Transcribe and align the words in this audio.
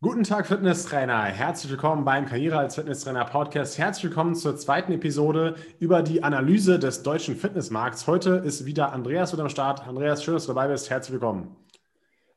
Guten 0.00 0.22
Tag, 0.22 0.46
Fitnesstrainer. 0.46 1.24
Herzlich 1.24 1.72
willkommen 1.72 2.04
beim 2.04 2.24
Karriere 2.24 2.56
als 2.56 2.76
Fitnesstrainer 2.76 3.24
Podcast. 3.24 3.78
Herzlich 3.78 4.04
willkommen 4.04 4.36
zur 4.36 4.56
zweiten 4.56 4.92
Episode 4.92 5.56
über 5.80 6.02
die 6.02 6.22
Analyse 6.22 6.78
des 6.78 7.02
deutschen 7.02 7.34
Fitnessmarkts. 7.34 8.06
Heute 8.06 8.36
ist 8.36 8.64
wieder 8.64 8.92
Andreas 8.92 9.32
mit 9.32 9.40
am 9.40 9.48
Start. 9.48 9.88
Andreas, 9.88 10.22
schön, 10.22 10.34
dass 10.34 10.46
du 10.46 10.54
dabei 10.54 10.68
bist. 10.68 10.88
Herzlich 10.88 11.14
willkommen. 11.14 11.56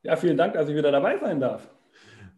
Ja, 0.02 0.16
vielen 0.16 0.36
Dank, 0.36 0.54
dass 0.54 0.68
ich 0.68 0.74
wieder 0.74 0.90
dabei 0.90 1.20
sein 1.20 1.38
darf. 1.38 1.70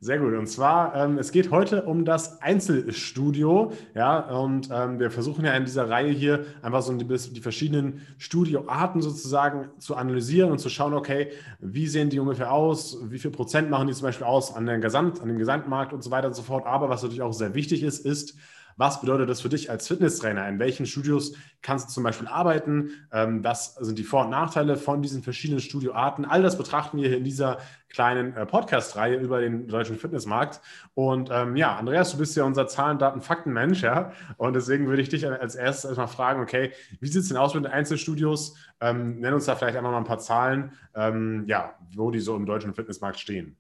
Sehr 0.00 0.18
gut. 0.18 0.34
Und 0.34 0.46
zwar, 0.48 0.94
ähm, 0.96 1.16
es 1.16 1.32
geht 1.32 1.50
heute 1.50 1.84
um 1.84 2.04
das 2.04 2.42
Einzelstudio. 2.42 3.72
Ja, 3.94 4.18
und 4.18 4.68
ähm, 4.70 4.98
wir 4.98 5.10
versuchen 5.10 5.44
ja 5.46 5.52
in 5.54 5.64
dieser 5.64 5.88
Reihe 5.88 6.10
hier 6.10 6.44
einfach 6.60 6.82
so 6.82 6.92
die, 6.92 7.06
die, 7.06 7.40
verschiedenen 7.40 8.02
Studioarten 8.18 9.00
sozusagen 9.00 9.70
zu 9.78 9.96
analysieren 9.96 10.50
und 10.50 10.58
zu 10.58 10.68
schauen, 10.68 10.92
okay, 10.92 11.30
wie 11.60 11.86
sehen 11.86 12.10
die 12.10 12.18
ungefähr 12.18 12.52
aus? 12.52 12.98
Wie 13.10 13.18
viel 13.18 13.30
Prozent 13.30 13.70
machen 13.70 13.86
die 13.86 13.94
zum 13.94 14.04
Beispiel 14.04 14.26
aus 14.26 14.54
an, 14.54 14.66
Gesamt, 14.82 15.22
an 15.22 15.28
dem 15.28 15.38
Gesamtmarkt 15.38 15.94
und 15.94 16.04
so 16.04 16.10
weiter 16.10 16.26
und 16.26 16.34
so 16.34 16.42
fort. 16.42 16.66
Aber 16.66 16.90
was 16.90 17.02
natürlich 17.02 17.22
auch 17.22 17.32
sehr 17.32 17.54
wichtig 17.54 17.82
ist, 17.82 18.04
ist, 18.04 18.36
was 18.76 19.00
bedeutet 19.00 19.28
das 19.28 19.40
für 19.40 19.48
dich 19.48 19.70
als 19.70 19.88
Fitnesstrainer? 19.88 20.48
In 20.48 20.58
welchen 20.58 20.86
Studios 20.86 21.34
kannst 21.62 21.88
du 21.88 21.92
zum 21.92 22.02
Beispiel 22.02 22.28
arbeiten? 22.28 22.90
Ähm, 23.12 23.44
was 23.44 23.74
sind 23.76 23.98
die 23.98 24.04
Vor- 24.04 24.24
und 24.24 24.30
Nachteile 24.30 24.76
von 24.76 25.02
diesen 25.02 25.22
verschiedenen 25.22 25.60
Studioarten? 25.60 26.24
All 26.24 26.42
das 26.42 26.58
betrachten 26.58 26.98
wir 26.98 27.08
hier 27.08 27.18
in 27.18 27.24
dieser 27.24 27.58
kleinen 27.88 28.34
äh, 28.36 28.44
Podcast-Reihe 28.44 29.16
über 29.16 29.40
den 29.40 29.68
deutschen 29.68 29.96
Fitnessmarkt. 29.96 30.60
Und 30.94 31.30
ähm, 31.32 31.56
ja, 31.56 31.76
Andreas, 31.76 32.10
du 32.12 32.18
bist 32.18 32.36
ja 32.36 32.44
unser 32.44 32.66
Zahlen, 32.66 32.98
Daten, 32.98 33.20
Fakten-Mensch, 33.20 33.82
ja. 33.82 34.12
Und 34.36 34.54
deswegen 34.54 34.88
würde 34.88 35.02
ich 35.02 35.08
dich 35.08 35.26
als 35.26 35.54
erstes 35.54 35.84
erstmal 35.84 36.08
fragen, 36.08 36.42
okay, 36.42 36.72
wie 37.00 37.06
sieht 37.06 37.22
es 37.22 37.28
denn 37.28 37.36
aus 37.36 37.54
mit 37.54 37.64
den 37.64 37.72
Einzelstudios? 37.72 38.56
Ähm, 38.80 39.20
nenn 39.20 39.34
uns 39.34 39.46
da 39.46 39.54
vielleicht 39.54 39.76
einfach 39.76 39.92
mal 39.92 39.98
ein 39.98 40.04
paar 40.04 40.18
Zahlen, 40.18 40.72
ähm, 40.94 41.44
ja, 41.46 41.74
wo 41.94 42.10
die 42.10 42.20
so 42.20 42.36
im 42.36 42.46
deutschen 42.46 42.74
Fitnessmarkt 42.74 43.20
stehen. 43.20 43.56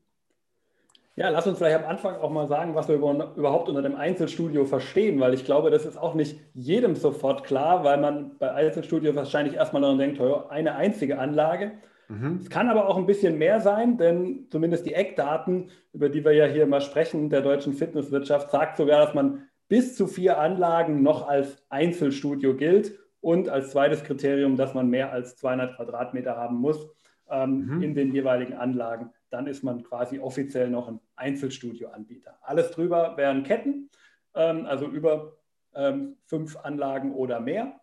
Ja, 1.16 1.28
lass 1.28 1.46
uns 1.46 1.58
vielleicht 1.58 1.76
am 1.76 1.88
Anfang 1.88 2.16
auch 2.16 2.30
mal 2.30 2.48
sagen, 2.48 2.74
was 2.74 2.88
wir 2.88 2.96
überhaupt 2.96 3.68
unter 3.68 3.82
dem 3.82 3.94
Einzelstudio 3.94 4.64
verstehen, 4.64 5.20
weil 5.20 5.32
ich 5.32 5.44
glaube, 5.44 5.70
das 5.70 5.86
ist 5.86 5.96
auch 5.96 6.14
nicht 6.14 6.40
jedem 6.54 6.96
sofort 6.96 7.44
klar, 7.44 7.84
weil 7.84 8.00
man 8.00 8.36
bei 8.38 8.52
Einzelstudio 8.52 9.14
wahrscheinlich 9.14 9.54
erstmal 9.54 9.82
daran 9.82 9.98
denkt, 9.98 10.20
eine 10.20 10.74
einzige 10.74 11.20
Anlage. 11.20 11.72
Mhm. 12.08 12.40
Es 12.42 12.50
kann 12.50 12.68
aber 12.68 12.88
auch 12.88 12.96
ein 12.96 13.06
bisschen 13.06 13.38
mehr 13.38 13.60
sein, 13.60 13.96
denn 13.96 14.48
zumindest 14.50 14.86
die 14.86 14.94
Eckdaten, 14.94 15.70
über 15.92 16.08
die 16.08 16.24
wir 16.24 16.32
ja 16.32 16.46
hier 16.46 16.66
mal 16.66 16.80
sprechen, 16.80 17.30
der 17.30 17.42
deutschen 17.42 17.74
Fitnesswirtschaft, 17.74 18.50
sagt 18.50 18.76
sogar, 18.76 19.04
dass 19.04 19.14
man 19.14 19.44
bis 19.68 19.94
zu 19.94 20.08
vier 20.08 20.38
Anlagen 20.40 21.02
noch 21.02 21.28
als 21.28 21.64
Einzelstudio 21.68 22.56
gilt 22.56 22.98
und 23.20 23.48
als 23.48 23.70
zweites 23.70 24.02
Kriterium, 24.02 24.56
dass 24.56 24.74
man 24.74 24.90
mehr 24.90 25.12
als 25.12 25.36
200 25.36 25.76
Quadratmeter 25.76 26.36
haben 26.36 26.56
muss 26.56 26.90
ähm, 27.30 27.66
mhm. 27.66 27.82
in 27.82 27.94
den 27.94 28.12
jeweiligen 28.12 28.54
Anlagen 28.54 29.10
dann 29.34 29.48
ist 29.48 29.64
man 29.64 29.82
quasi 29.82 30.20
offiziell 30.20 30.70
noch 30.70 30.86
ein 30.86 31.00
Einzelstudioanbieter. 31.16 32.38
Alles 32.42 32.70
drüber 32.70 33.16
wären 33.16 33.42
Ketten, 33.42 33.90
ähm, 34.34 34.66
also 34.66 34.86
über 34.86 35.36
ähm, 35.74 36.16
fünf 36.26 36.56
Anlagen 36.56 37.14
oder 37.14 37.40
mehr. 37.40 37.80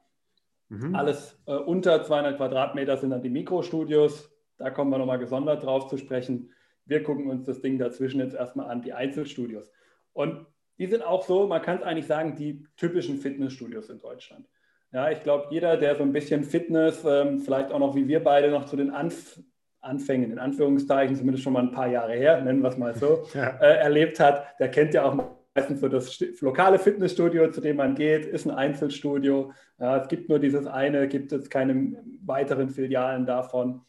Mhm. 0.69 0.95
Alles 0.95 1.41
äh, 1.45 1.53
unter 1.53 2.03
200 2.03 2.37
Quadratmeter 2.37 2.97
sind 2.97 3.09
dann 3.09 3.21
die 3.21 3.29
Mikrostudios. 3.29 4.31
Da 4.57 4.69
kommen 4.69 4.91
wir 4.91 4.97
nochmal 4.97 5.19
gesondert 5.19 5.63
drauf 5.63 5.87
zu 5.87 5.97
sprechen. 5.97 6.51
Wir 6.85 7.03
gucken 7.03 7.29
uns 7.29 7.45
das 7.45 7.61
Ding 7.61 7.77
dazwischen 7.77 8.19
jetzt 8.19 8.35
erstmal 8.35 8.69
an, 8.69 8.81
die 8.81 8.93
Einzelstudios. 8.93 9.71
Und 10.13 10.45
die 10.77 10.87
sind 10.87 11.03
auch 11.03 11.23
so, 11.23 11.47
man 11.47 11.61
kann 11.61 11.77
es 11.77 11.83
eigentlich 11.83 12.07
sagen, 12.07 12.35
die 12.35 12.65
typischen 12.75 13.17
Fitnessstudios 13.17 13.89
in 13.89 13.99
Deutschland. 13.99 14.47
Ja, 14.93 15.09
ich 15.09 15.23
glaube, 15.23 15.47
jeder, 15.51 15.77
der 15.77 15.95
so 15.95 16.03
ein 16.03 16.11
bisschen 16.11 16.43
Fitness, 16.43 17.05
ähm, 17.05 17.39
vielleicht 17.39 17.71
auch 17.71 17.79
noch 17.79 17.95
wie 17.95 18.07
wir 18.07 18.21
beide 18.23 18.49
noch 18.49 18.65
zu 18.65 18.75
den 18.75 18.89
Anf 18.89 19.39
Anfängen, 19.81 20.31
in 20.31 20.39
Anführungszeichen, 20.39 21.15
zumindest 21.15 21.43
schon 21.43 21.53
mal 21.53 21.63
ein 21.63 21.71
paar 21.71 21.87
Jahre 21.87 22.13
her, 22.13 22.41
nennen 22.41 22.61
wir 22.61 22.69
es 22.69 22.77
mal 22.77 22.95
so, 22.95 23.23
ja. 23.33 23.49
äh, 23.59 23.77
erlebt 23.79 24.19
hat, 24.19 24.45
der 24.59 24.69
kennt 24.69 24.93
ja 24.93 25.03
auch 25.03 25.17
meistens 25.55 25.81
so 25.81 25.89
das 25.89 26.19
lokale 26.39 26.79
Fitnessstudio, 26.79 27.51
zu 27.51 27.61
dem 27.61 27.77
man 27.77 27.95
geht, 27.95 28.25
ist 28.25 28.45
ein 28.45 28.51
Einzelstudio. 28.51 29.51
Ja, 29.79 29.97
es 29.97 30.07
gibt 30.07 30.29
nur 30.29 30.39
dieses 30.39 30.65
eine, 30.67 31.07
gibt 31.07 31.31
es 31.31 31.49
keine 31.49 31.97
weiteren 32.23 32.69
Filialen 32.69 33.25
davon. 33.25 33.81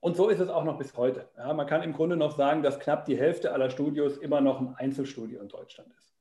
Und 0.00 0.16
so 0.16 0.28
ist 0.28 0.40
es 0.40 0.48
auch 0.48 0.64
noch 0.64 0.78
bis 0.78 0.96
heute. 0.96 1.28
Ja, 1.36 1.52
man 1.52 1.66
kann 1.66 1.82
im 1.82 1.92
Grunde 1.92 2.16
noch 2.16 2.36
sagen, 2.36 2.62
dass 2.62 2.78
knapp 2.78 3.04
die 3.04 3.18
Hälfte 3.18 3.52
aller 3.52 3.68
Studios 3.68 4.16
immer 4.16 4.40
noch 4.40 4.60
ein 4.60 4.74
Einzelstudio 4.76 5.40
in 5.40 5.48
Deutschland 5.48 5.92
ist. 5.98 6.14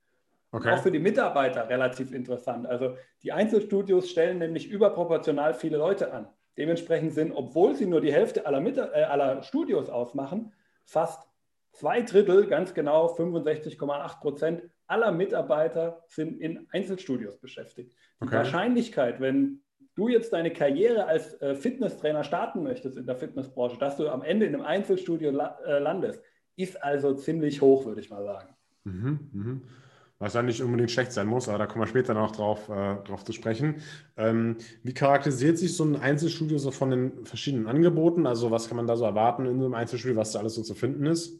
Okay. 0.51 0.71
Auch 0.71 0.79
für 0.79 0.91
die 0.91 0.99
Mitarbeiter 0.99 1.69
relativ 1.69 2.11
interessant. 2.11 2.65
Also 2.65 2.95
die 3.21 3.31
Einzelstudios 3.31 4.09
stellen 4.09 4.39
nämlich 4.39 4.69
überproportional 4.69 5.53
viele 5.53 5.77
Leute 5.77 6.11
an. 6.11 6.27
Dementsprechend 6.57 7.13
sind, 7.13 7.31
obwohl 7.31 7.75
sie 7.75 7.85
nur 7.85 8.01
die 8.01 8.11
Hälfte 8.11 8.45
aller, 8.45 8.61
Mit 8.61 8.77
äh, 8.77 8.81
aller 8.81 9.43
Studios 9.43 9.89
ausmachen, 9.89 10.53
fast 10.85 11.27
zwei 11.71 12.01
Drittel, 12.01 12.47
ganz 12.47 12.73
genau 12.73 13.07
65,8 13.15 14.19
Prozent 14.19 14.63
aller 14.87 15.11
Mitarbeiter 15.11 16.03
sind 16.07 16.39
in 16.39 16.67
Einzelstudios 16.71 17.37
beschäftigt. 17.39 17.93
Die 18.21 18.25
okay. 18.25 18.37
Wahrscheinlichkeit, 18.37 19.19
wenn 19.19 19.61
du 19.95 20.07
jetzt 20.07 20.33
deine 20.33 20.51
Karriere 20.51 21.05
als 21.05 21.39
äh, 21.41 21.55
Fitnesstrainer 21.55 22.23
starten 22.23 22.63
möchtest 22.63 22.97
in 22.97 23.05
der 23.05 23.17
Fitnessbranche, 23.17 23.77
dass 23.77 23.97
du 23.97 24.09
am 24.09 24.21
Ende 24.23 24.45
in 24.45 24.55
einem 24.55 24.65
Einzelstudio 24.65 25.31
la 25.31 25.59
äh, 25.65 25.79
landest, 25.79 26.21
ist 26.55 26.81
also 26.81 27.13
ziemlich 27.13 27.61
hoch, 27.61 27.85
würde 27.85 28.01
ich 28.01 28.09
mal 28.09 28.23
sagen. 28.23 28.55
Mhm, 28.85 29.29
mh 29.33 29.61
was 30.19 30.33
ja 30.33 30.41
nicht 30.41 30.61
unbedingt 30.61 30.91
schlecht 30.91 31.11
sein 31.11 31.27
muss, 31.27 31.47
aber 31.47 31.59
da 31.59 31.65
kommen 31.67 31.83
wir 31.83 31.87
später 31.87 32.13
noch 32.13 32.31
drauf, 32.31 32.69
äh, 32.69 32.95
drauf 33.05 33.23
zu 33.23 33.33
sprechen. 33.33 33.81
Ähm, 34.17 34.57
wie 34.83 34.93
charakterisiert 34.93 35.57
sich 35.57 35.75
so 35.75 35.83
ein 35.83 35.95
Einzelstudio 35.95 36.57
so 36.57 36.71
von 36.71 36.89
den 36.89 37.25
verschiedenen 37.25 37.67
Angeboten? 37.67 38.25
Also 38.25 38.49
was 38.49 38.67
kann 38.67 38.77
man 38.77 38.87
da 38.87 38.95
so 38.95 39.05
erwarten 39.05 39.45
in 39.45 39.59
so 39.59 39.65
einem 39.65 39.75
Einzelstudio, 39.75 40.17
was 40.17 40.31
da 40.31 40.39
alles 40.39 40.55
so 40.55 40.63
zu 40.63 40.73
finden 40.73 41.05
ist? 41.05 41.39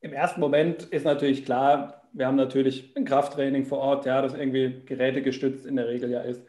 Im 0.00 0.12
ersten 0.12 0.40
Moment 0.40 0.84
ist 0.84 1.04
natürlich 1.04 1.44
klar, 1.44 2.02
wir 2.12 2.26
haben 2.26 2.36
natürlich 2.36 2.94
ein 2.96 3.04
Krafttraining 3.04 3.64
vor 3.64 3.78
Ort, 3.78 4.06
ja, 4.06 4.22
das 4.22 4.34
irgendwie 4.34 4.82
gerätegestützt 4.84 5.66
in 5.66 5.76
der 5.76 5.88
Regel 5.88 6.10
ja 6.10 6.20
ist. 6.20 6.42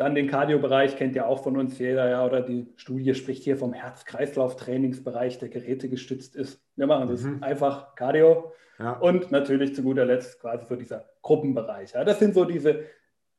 Dann 0.00 0.14
den 0.14 0.28
Cardio-Bereich 0.28 0.96
kennt 0.96 1.14
ja 1.14 1.26
auch 1.26 1.42
von 1.42 1.58
uns 1.58 1.78
jeder, 1.78 2.08
ja, 2.08 2.24
oder 2.24 2.40
die 2.40 2.72
Studie 2.76 3.14
spricht 3.14 3.44
hier 3.44 3.58
vom 3.58 3.74
Herz-Kreislauf-Trainingsbereich, 3.74 5.38
der 5.38 5.50
gerätegestützt 5.50 6.36
ist. 6.36 6.64
Wir 6.74 6.86
machen 6.86 7.10
das 7.10 7.24
mhm. 7.24 7.42
einfach 7.42 7.94
Cardio. 7.96 8.50
Ja. 8.78 8.92
Und 8.92 9.30
natürlich 9.30 9.74
zu 9.74 9.82
guter 9.82 10.06
Letzt 10.06 10.40
quasi 10.40 10.64
so 10.64 10.76
dieser 10.76 11.04
Gruppenbereich. 11.20 11.92
Ja. 11.92 12.02
Das 12.04 12.18
sind 12.18 12.32
so 12.32 12.46
diese 12.46 12.84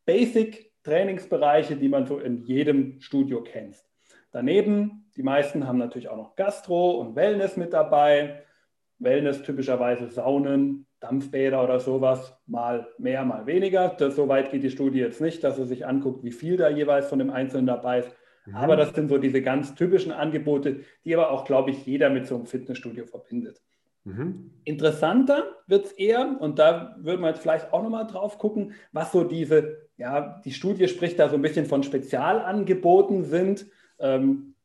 Basic-Trainingsbereiche, 0.06 1.78
die 1.78 1.90
man 1.90 2.06
so 2.06 2.20
in 2.20 2.44
jedem 2.44 3.02
Studio 3.02 3.42
kennt. 3.42 3.78
Daneben, 4.30 5.10
die 5.18 5.24
meisten 5.24 5.66
haben 5.68 5.80
natürlich 5.80 6.10
auch 6.10 6.18
noch 6.18 6.36
Gastro 6.36 6.92
und 6.92 7.16
Wellness 7.16 7.58
mit 7.58 7.74
dabei. 7.74 8.44
Wellness 9.00 9.42
typischerweise 9.42 10.10
Saunen, 10.10 10.86
Dampfbäder 11.02 11.64
oder 11.64 11.80
sowas, 11.80 12.38
mal 12.46 12.88
mehr, 12.98 13.26
mal 13.26 13.46
weniger. 13.48 13.90
Das, 13.90 14.16
so 14.16 14.28
weit 14.28 14.52
geht 14.52 14.64
die 14.64 14.70
Studie 14.70 15.00
jetzt 15.00 15.20
nicht, 15.20 15.44
dass 15.44 15.58
sie 15.58 15.66
sich 15.66 15.86
anguckt, 15.86 16.24
wie 16.24 16.32
viel 16.32 16.58
da 16.58 16.70
jeweils 16.70 17.08
von 17.08 17.20
dem 17.20 17.32
Einzelnen 17.32 17.66
dabei 17.66 18.00
ist. 18.00 18.12
Mhm. 18.46 18.56
Aber 18.56 18.76
das 18.76 18.94
sind 18.94 19.10
so 19.10 19.18
diese 19.18 19.42
ganz 19.42 19.76
typischen 19.76 20.12
Angebote, 20.12 20.82
die 21.04 21.16
aber 21.16 21.32
auch, 21.32 21.44
glaube 21.44 21.72
ich, 21.72 21.86
jeder 21.86 22.10
mit 22.10 22.28
so 22.28 22.36
einem 22.36 22.46
Fitnessstudio 22.46 23.06
verbindet. 23.06 23.62
Mhm. 24.04 24.52
Interessanter 24.64 25.44
wird 25.68 25.86
es 25.86 25.92
eher, 25.92 26.38
und 26.40 26.60
da 26.60 26.96
würden 27.00 27.22
wir 27.22 27.30
jetzt 27.30 27.42
vielleicht 27.42 27.74
auch 27.74 27.82
nochmal 27.82 28.08
drauf 28.08 28.38
gucken, 28.38 28.74
was 28.92 29.12
so 29.12 29.24
diese, 29.24 29.90
ja, 29.98 30.40
die 30.46 30.52
Studie 30.52 30.88
spricht 30.88 31.20
da 31.20 31.30
so 31.30 31.36
ein 31.36 31.42
bisschen 31.42 31.66
von 31.66 31.84
Spezialangeboten 31.84 33.24
sind. 33.24 33.66
Ähm, 34.00 34.56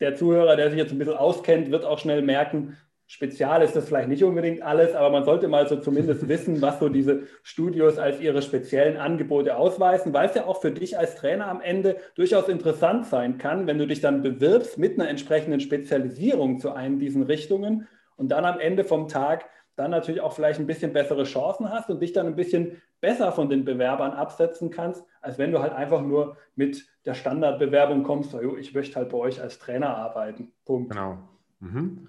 der 0.00 0.14
Zuhörer, 0.16 0.56
der 0.56 0.70
sich 0.70 0.78
jetzt 0.78 0.92
ein 0.92 0.98
bisschen 0.98 1.16
auskennt, 1.16 1.70
wird 1.70 1.84
auch 1.84 1.98
schnell 1.98 2.22
merken, 2.22 2.76
spezial 3.12 3.60
ist 3.60 3.76
das 3.76 3.88
vielleicht 3.88 4.08
nicht 4.08 4.24
unbedingt 4.24 4.62
alles, 4.62 4.94
aber 4.94 5.10
man 5.10 5.26
sollte 5.26 5.46
mal 5.46 5.68
so 5.68 5.76
zumindest 5.76 6.28
wissen, 6.28 6.62
was 6.62 6.78
so 6.78 6.88
diese 6.88 7.24
Studios 7.42 7.98
als 7.98 8.22
ihre 8.22 8.40
speziellen 8.40 8.96
Angebote 8.96 9.58
ausweisen, 9.58 10.14
weil 10.14 10.30
es 10.30 10.34
ja 10.34 10.46
auch 10.46 10.62
für 10.62 10.70
dich 10.70 10.98
als 10.98 11.14
Trainer 11.16 11.48
am 11.48 11.60
Ende 11.60 11.98
durchaus 12.14 12.48
interessant 12.48 13.04
sein 13.04 13.36
kann, 13.36 13.66
wenn 13.66 13.76
du 13.76 13.86
dich 13.86 14.00
dann 14.00 14.22
bewirbst 14.22 14.78
mit 14.78 14.98
einer 14.98 15.10
entsprechenden 15.10 15.60
Spezialisierung 15.60 16.58
zu 16.58 16.72
einem 16.72 16.98
diesen 16.98 17.22
Richtungen 17.22 17.86
und 18.16 18.30
dann 18.30 18.46
am 18.46 18.58
Ende 18.58 18.82
vom 18.82 19.08
Tag 19.08 19.44
dann 19.76 19.90
natürlich 19.90 20.22
auch 20.22 20.32
vielleicht 20.32 20.58
ein 20.58 20.66
bisschen 20.66 20.94
bessere 20.94 21.24
Chancen 21.24 21.68
hast 21.68 21.90
und 21.90 22.00
dich 22.00 22.14
dann 22.14 22.26
ein 22.26 22.36
bisschen 22.36 22.80
besser 23.02 23.30
von 23.32 23.50
den 23.50 23.66
Bewerbern 23.66 24.12
absetzen 24.12 24.70
kannst, 24.70 25.04
als 25.20 25.36
wenn 25.36 25.52
du 25.52 25.58
halt 25.58 25.74
einfach 25.74 26.00
nur 26.00 26.38
mit 26.56 26.86
der 27.04 27.12
Standardbewerbung 27.12 28.04
kommst, 28.04 28.30
so, 28.30 28.56
ich 28.56 28.72
möchte 28.72 28.96
halt 28.96 29.10
bei 29.10 29.18
euch 29.18 29.42
als 29.42 29.58
Trainer 29.58 29.98
arbeiten. 29.98 30.52
Punkt. 30.64 30.92
Genau. 30.92 31.18
Mhm. 31.60 32.08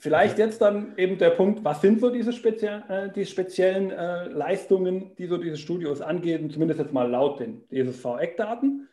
Vielleicht 0.00 0.38
jetzt 0.38 0.60
dann 0.60 0.94
eben 0.96 1.18
der 1.18 1.30
Punkt, 1.30 1.62
was 1.62 1.80
sind 1.80 2.00
so 2.00 2.10
diese, 2.10 2.32
spezie 2.32 2.82
äh, 2.88 3.12
die 3.12 3.26
speziellen 3.26 3.90
äh, 3.90 4.24
Leistungen, 4.28 5.14
die 5.16 5.26
so 5.26 5.36
diese 5.36 5.56
Studios 5.56 6.00
angeben, 6.00 6.50
zumindest 6.50 6.80
jetzt 6.80 6.92
mal 6.92 7.08
laut 7.08 7.38
den 7.38 7.62
DSV-Eckdaten 7.70 8.88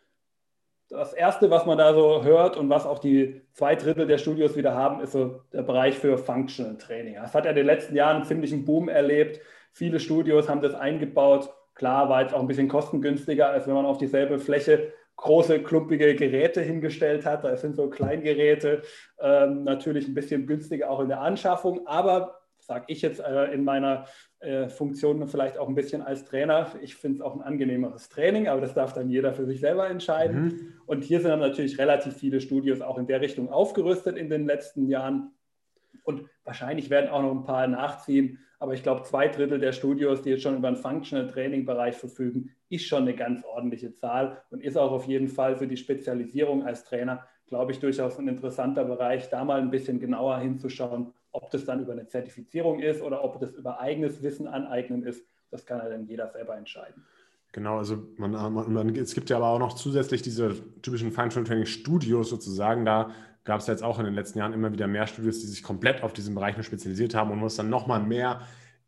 das 0.90 1.14
Erste, 1.14 1.50
was 1.50 1.66
man 1.66 1.78
da 1.78 1.94
so 1.94 2.24
hört 2.24 2.56
und 2.56 2.70
was 2.70 2.86
auch 2.86 3.00
die 3.00 3.42
zwei 3.52 3.76
Drittel 3.76 4.08
der 4.08 4.18
Studios 4.18 4.56
wieder 4.56 4.74
haben, 4.74 5.02
ist 5.02 5.12
so 5.12 5.42
der 5.52 5.64
Bereich 5.64 5.98
für 5.98 6.18
Functional 6.18 6.78
Training. 6.78 7.16
Das 7.16 7.34
hat 7.34 7.46
ja 7.46 7.52
in 7.52 7.58
den 7.58 7.66
letzten 7.66 7.96
Jahren 7.96 8.18
einen 8.18 8.26
ziemlichen 8.26 8.64
Boom 8.66 8.88
erlebt. 8.88 9.42
Viele 9.74 10.00
Studios 10.00 10.48
haben 10.48 10.62
das 10.62 10.74
eingebaut. 10.74 11.54
Klar, 11.76 12.10
war 12.10 12.22
jetzt 12.22 12.34
auch 12.34 12.40
ein 12.40 12.48
bisschen 12.48 12.70
kostengünstiger, 12.70 13.50
als 13.50 13.68
wenn 13.68 13.74
man 13.74 13.86
auf 13.86 13.98
dieselbe 13.98 14.40
Fläche 14.40 14.94
große, 15.18 15.62
klumpige 15.64 16.16
Geräte 16.16 16.62
hingestellt 16.62 17.26
hat. 17.26 17.44
Das 17.44 17.62
sind 17.62 17.76
so 17.76 17.90
Kleingeräte, 17.90 18.84
ähm, 19.20 19.64
natürlich 19.64 20.08
ein 20.08 20.14
bisschen 20.14 20.48
günstiger 20.48 20.90
auch 20.90 21.00
in 21.02 21.10
der 21.10 21.22
Anschaffung, 21.22 21.86
aber 21.86 22.40
sage 22.60 22.86
ich 22.88 23.02
jetzt 23.02 23.20
äh, 23.20 23.46
in 23.54 23.64
meiner 23.64 24.06
äh, 24.40 24.68
Funktion 24.68 25.26
vielleicht 25.28 25.58
auch 25.58 25.68
ein 25.68 25.76
bisschen 25.76 26.02
als 26.02 26.26
Trainer. 26.26 26.68
Ich 26.82 26.96
finde 26.96 27.18
es 27.18 27.22
auch 27.22 27.34
ein 27.34 27.42
angenehmeres 27.42 28.10
Training, 28.10 28.48
aber 28.48 28.62
das 28.62 28.74
darf 28.74 28.94
dann 28.94 29.10
jeder 29.10 29.34
für 29.34 29.46
sich 29.46 29.62
selber 29.62 29.90
entscheiden. 29.90 30.44
Mhm. 30.44 30.74
Und 30.86 31.04
hier 31.04 31.22
sind 31.22 31.30
dann 31.30 31.40
natürlich 31.40 31.80
relativ 31.80 32.16
viele 32.16 32.42
Studios 32.42 32.82
auch 32.82 32.98
in 32.98 33.08
der 33.08 33.22
Richtung 33.22 33.50
aufgerüstet 33.50 34.18
in 34.18 34.30
den 34.30 34.46
letzten 34.46 34.88
Jahren. 34.88 35.32
Und 36.04 36.26
wahrscheinlich 36.44 36.90
werden 36.90 37.10
auch 37.10 37.22
noch 37.22 37.32
ein 37.32 37.44
paar 37.44 37.68
nachziehen. 37.68 38.40
Aber 38.60 38.74
ich 38.74 38.82
glaube, 38.82 39.04
zwei 39.04 39.28
Drittel 39.28 39.60
der 39.60 39.72
Studios, 39.72 40.24
die 40.24 40.32
jetzt 40.32 40.42
schon 40.44 40.58
über 40.58 40.68
einen 40.68 40.78
Functional 40.78 41.28
Training 41.28 41.66
Bereich 41.66 41.96
verfügen, 41.96 42.52
ist 42.70 42.86
schon 42.86 43.04
eine 43.04 43.16
ganz 43.16 43.44
ordentliche 43.46 43.94
Zahl 43.94 44.42
und 44.50 44.64
ist 44.64 44.78
auch 44.78 44.92
auf 44.92 45.06
jeden 45.06 45.28
Fall 45.28 45.56
für 45.58 45.68
die 45.68 45.78
Spezialisierung 45.78 46.66
als 46.66 46.84
Trainer, 46.84 47.24
glaube 47.48 47.72
ich, 47.72 47.80
durchaus 47.80 48.18
ein 48.18 48.28
interessanter 48.28 48.84
Bereich, 48.84 49.30
da 49.30 49.44
mal 49.44 49.62
ein 49.62 49.70
bisschen 49.70 50.00
genauer 50.00 50.40
hinzuschauen, 50.40 51.14
ob 51.32 51.52
das 51.52 51.66
dann 51.66 51.82
über 51.82 51.94
eine 51.94 52.08
Zertifizierung 52.08 52.80
ist 52.80 53.02
oder 53.02 53.24
ob 53.24 53.40
das 53.40 53.54
über 53.54 53.80
eigenes 53.80 54.24
Wissen 54.24 54.48
aneignen 54.48 55.04
ist. 55.04 55.24
Das 55.52 55.66
kann 55.66 55.78
ja 55.78 55.90
dann 55.90 56.08
jeder 56.08 56.28
selber 56.28 56.58
entscheiden. 56.58 57.06
Genau, 57.54 57.78
also 57.78 57.98
man, 58.18 58.32
man, 58.54 58.96
es 58.96 59.14
gibt 59.14 59.30
ja 59.30 59.38
aber 59.38 59.48
auch 59.48 59.60
noch 59.60 59.74
zusätzlich 59.74 60.22
diese 60.22 60.56
typischen 60.82 61.12
Functional 61.12 61.48
Training 61.48 61.66
Studios 61.66 62.30
sozusagen. 62.30 62.86
Da 62.86 63.12
gab 63.48 63.62
es 63.62 63.68
jetzt 63.68 63.82
auch 63.82 63.98
in 63.98 64.06
den 64.06 64.14
letzten 64.14 64.40
Jahren 64.40 64.52
immer 64.52 64.74
wieder 64.74 64.88
mehr 64.88 65.08
Studios, 65.08 65.40
die 65.40 65.48
sich 65.48 65.64
komplett 65.64 66.04
auf 66.04 66.12
diesen 66.12 66.36
Bereich 66.36 66.62
spezialisiert 66.64 67.16
haben 67.16 67.32
und 67.32 67.42
wo 67.42 67.46
es 67.46 67.56
dann 67.56 67.70
nochmal 67.70 68.04
mehr 68.04 68.42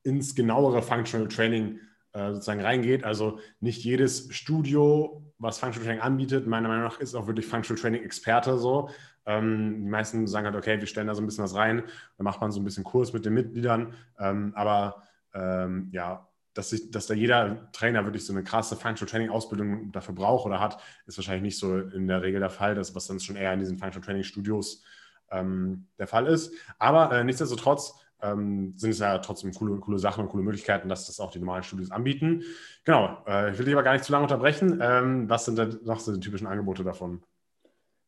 ins 0.04 0.36
genauere 0.36 0.82
Functional 0.82 1.30
Training 1.30 1.80
äh, 2.12 2.34
sozusagen 2.34 2.60
reingeht. 2.60 3.06
Also 3.06 3.40
nicht 3.62 3.84
jedes 3.86 4.28
Studio, 4.36 5.24
was 5.38 5.60
Functional 5.60 5.86
Training 5.86 6.02
anbietet, 6.02 6.46
meiner 6.46 6.68
Meinung 6.68 6.84
nach 6.84 7.00
ist 7.00 7.16
auch 7.16 7.26
wirklich 7.26 7.48
Functional 7.48 7.82
Training 7.82 8.04
Experte 8.04 8.58
so. 8.58 8.90
Ähm, 9.26 9.86
die 9.86 9.90
meisten 9.90 10.28
sagen 10.28 10.46
halt, 10.46 10.58
okay, 10.58 10.78
wir 10.78 10.88
stellen 10.88 11.08
da 11.08 11.16
so 11.16 11.22
ein 11.22 11.26
bisschen 11.26 11.46
was 11.46 11.56
rein, 11.56 11.84
dann 12.18 12.24
macht 12.26 12.42
man 12.42 12.52
so 12.52 12.60
ein 12.60 12.66
bisschen 12.66 12.84
Kurs 12.84 13.14
mit 13.14 13.26
den 13.26 13.34
Mitgliedern. 13.34 13.94
Ähm, 14.20 14.52
aber 14.56 15.04
ähm, 15.34 15.88
ja, 15.94 16.29
dass, 16.60 16.72
sich, 16.72 16.92
dass 16.92 17.08
da 17.08 17.14
jeder 17.14 17.72
Trainer 17.72 18.04
wirklich 18.04 18.26
so 18.26 18.34
eine 18.34 18.44
krasse 18.44 18.76
Functional 18.76 19.10
Training 19.10 19.30
Ausbildung 19.30 19.94
dafür 19.94 20.14
braucht 20.14 20.46
oder 20.46 20.60
hat, 20.60 20.78
ist 21.08 21.18
wahrscheinlich 21.18 21.44
nicht 21.44 21.58
so 21.58 21.80
in 21.80 22.06
der 22.06 22.22
Regel 22.22 22.42
der 22.42 22.50
Fall, 22.50 22.76
das, 22.76 22.94
was 22.94 23.08
dann 23.08 23.22
schon 23.22 23.38
eher 23.38 23.54
in 23.54 23.60
diesen 23.60 23.78
Functional 23.78 24.06
Training 24.06 24.24
Studios 24.24 24.84
ähm, 25.32 25.88
der 25.98 26.08
Fall 26.08 26.28
ist. 26.28 26.54
Aber 26.78 27.14
äh, 27.14 27.24
nichtsdestotrotz 27.24 27.98
ähm, 28.22 28.74
sind 28.76 28.90
es 28.90 29.00
ja 29.00 29.20
trotzdem 29.20 29.54
coole, 29.54 29.78
coole 29.78 30.00
Sachen 30.00 30.26
und 30.26 30.30
coole 30.30 30.44
Möglichkeiten, 30.44 30.90
dass 30.90 31.08
das 31.08 31.22
auch 31.22 31.32
die 31.32 31.40
normalen 31.40 31.64
Studios 31.64 31.92
anbieten. 31.92 32.44
Genau, 32.84 33.24
äh, 33.26 33.52
ich 33.52 33.58
will 33.58 33.64
dich 33.64 33.74
aber 33.74 33.84
gar 33.84 33.94
nicht 33.94 34.04
zu 34.04 34.12
lange 34.12 34.24
unterbrechen. 34.24 34.80
Ähm, 34.82 35.30
was 35.30 35.46
sind 35.46 35.58
denn 35.58 35.80
noch 35.86 36.02
so 36.02 36.14
die 36.14 36.20
typischen 36.20 36.46
Angebote 36.48 36.84
davon? 36.84 37.24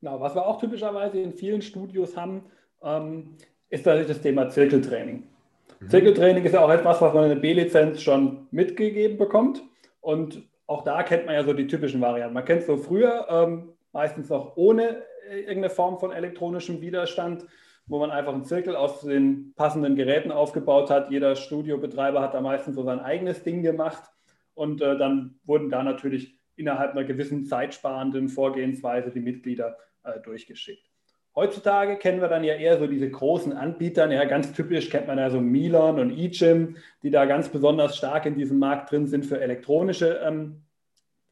Genau, 0.02 0.20
was 0.20 0.36
wir 0.36 0.46
auch 0.46 0.60
typischerweise 0.60 1.22
in 1.22 1.32
vielen 1.32 1.62
Studios 1.62 2.18
haben, 2.18 2.44
ähm, 2.84 3.38
ist 3.70 3.86
natürlich 3.86 4.10
das 4.10 4.20
Thema 4.20 4.50
Zirkeltraining. 4.50 5.31
Mhm. 5.80 5.90
Zirkeltraining 5.90 6.44
ist 6.44 6.54
ja 6.54 6.62
auch 6.64 6.70
etwas, 6.70 7.02
was 7.02 7.14
man 7.14 7.24
in 7.24 7.30
der 7.30 7.38
B-Lizenz 7.38 8.02
schon 8.02 8.48
mitgegeben 8.52 9.18
bekommt. 9.18 9.64
Und 10.00 10.44
auch 10.68 10.84
da 10.84 11.04
kennt 11.04 11.26
man 11.26 11.36
ja 11.36 11.44
so 11.44 11.54
die 11.54 11.68
typischen 11.68 12.02
Varianten. 12.02 12.34
Man 12.34 12.46
kennt 12.46 12.62
es 12.62 12.68
so 12.68 12.78
früher, 12.78 13.28
ähm, 13.30 13.74
meistens 13.92 14.30
noch 14.30 14.56
ohne 14.58 15.04
äh, 15.30 15.40
irgendeine 15.40 15.70
Form 15.70 16.00
von 16.00 16.12
elektronischem 16.12 16.82
Widerstand, 16.82 17.46
wo 17.88 18.00
man 18.00 18.12
einfach 18.12 18.34
einen 18.34 18.46
Zirkel 18.46 18.76
aus 18.76 19.02
den 19.02 19.54
passenden 19.56 19.96
Geräten 19.96 20.32
aufgebaut 20.32 20.90
hat. 20.90 21.12
Jeder 21.12 21.36
Studiobetreiber 21.36 22.22
hat 22.22 22.34
da 22.34 22.42
meistens 22.42 22.76
so 22.76 22.84
sein 22.84 23.00
eigenes 23.00 23.44
Ding 23.44 23.64
gemacht. 23.64 24.04
Und 24.54 24.82
äh, 24.82 24.98
dann 24.98 25.40
wurden 25.46 25.70
da 25.70 25.84
natürlich 25.84 26.38
innerhalb 26.56 26.92
einer 26.92 27.04
gewissen 27.04 27.46
zeitsparenden 27.46 28.30
Vorgehensweise 28.30 29.12
die 29.12 29.20
Mitglieder 29.20 29.78
äh, 30.04 30.20
durchgeschickt. 30.20 30.91
Heutzutage 31.34 31.96
kennen 31.96 32.20
wir 32.20 32.28
dann 32.28 32.44
ja 32.44 32.56
eher 32.56 32.78
so 32.78 32.88
diese 32.88 33.10
großen 33.10 33.54
Anbieter. 33.54 34.12
Ja, 34.12 34.26
ganz 34.26 34.52
typisch 34.52 34.90
kennt 34.90 35.08
man 35.08 35.18
ja 35.18 35.30
so 35.30 35.40
Milan 35.40 35.98
und 35.98 36.12
eGym, 36.12 36.76
die 37.04 37.10
da 37.10 37.26
ganz 37.26 37.48
besonders 37.48 37.96
stark 37.96 38.26
in 38.26 38.36
diesem 38.36 38.60
Markt 38.60 38.92
drin 38.92 39.08
sind 39.08 39.26
für 39.26 39.40
elektronische, 39.40 40.20
ähm, 40.26 40.64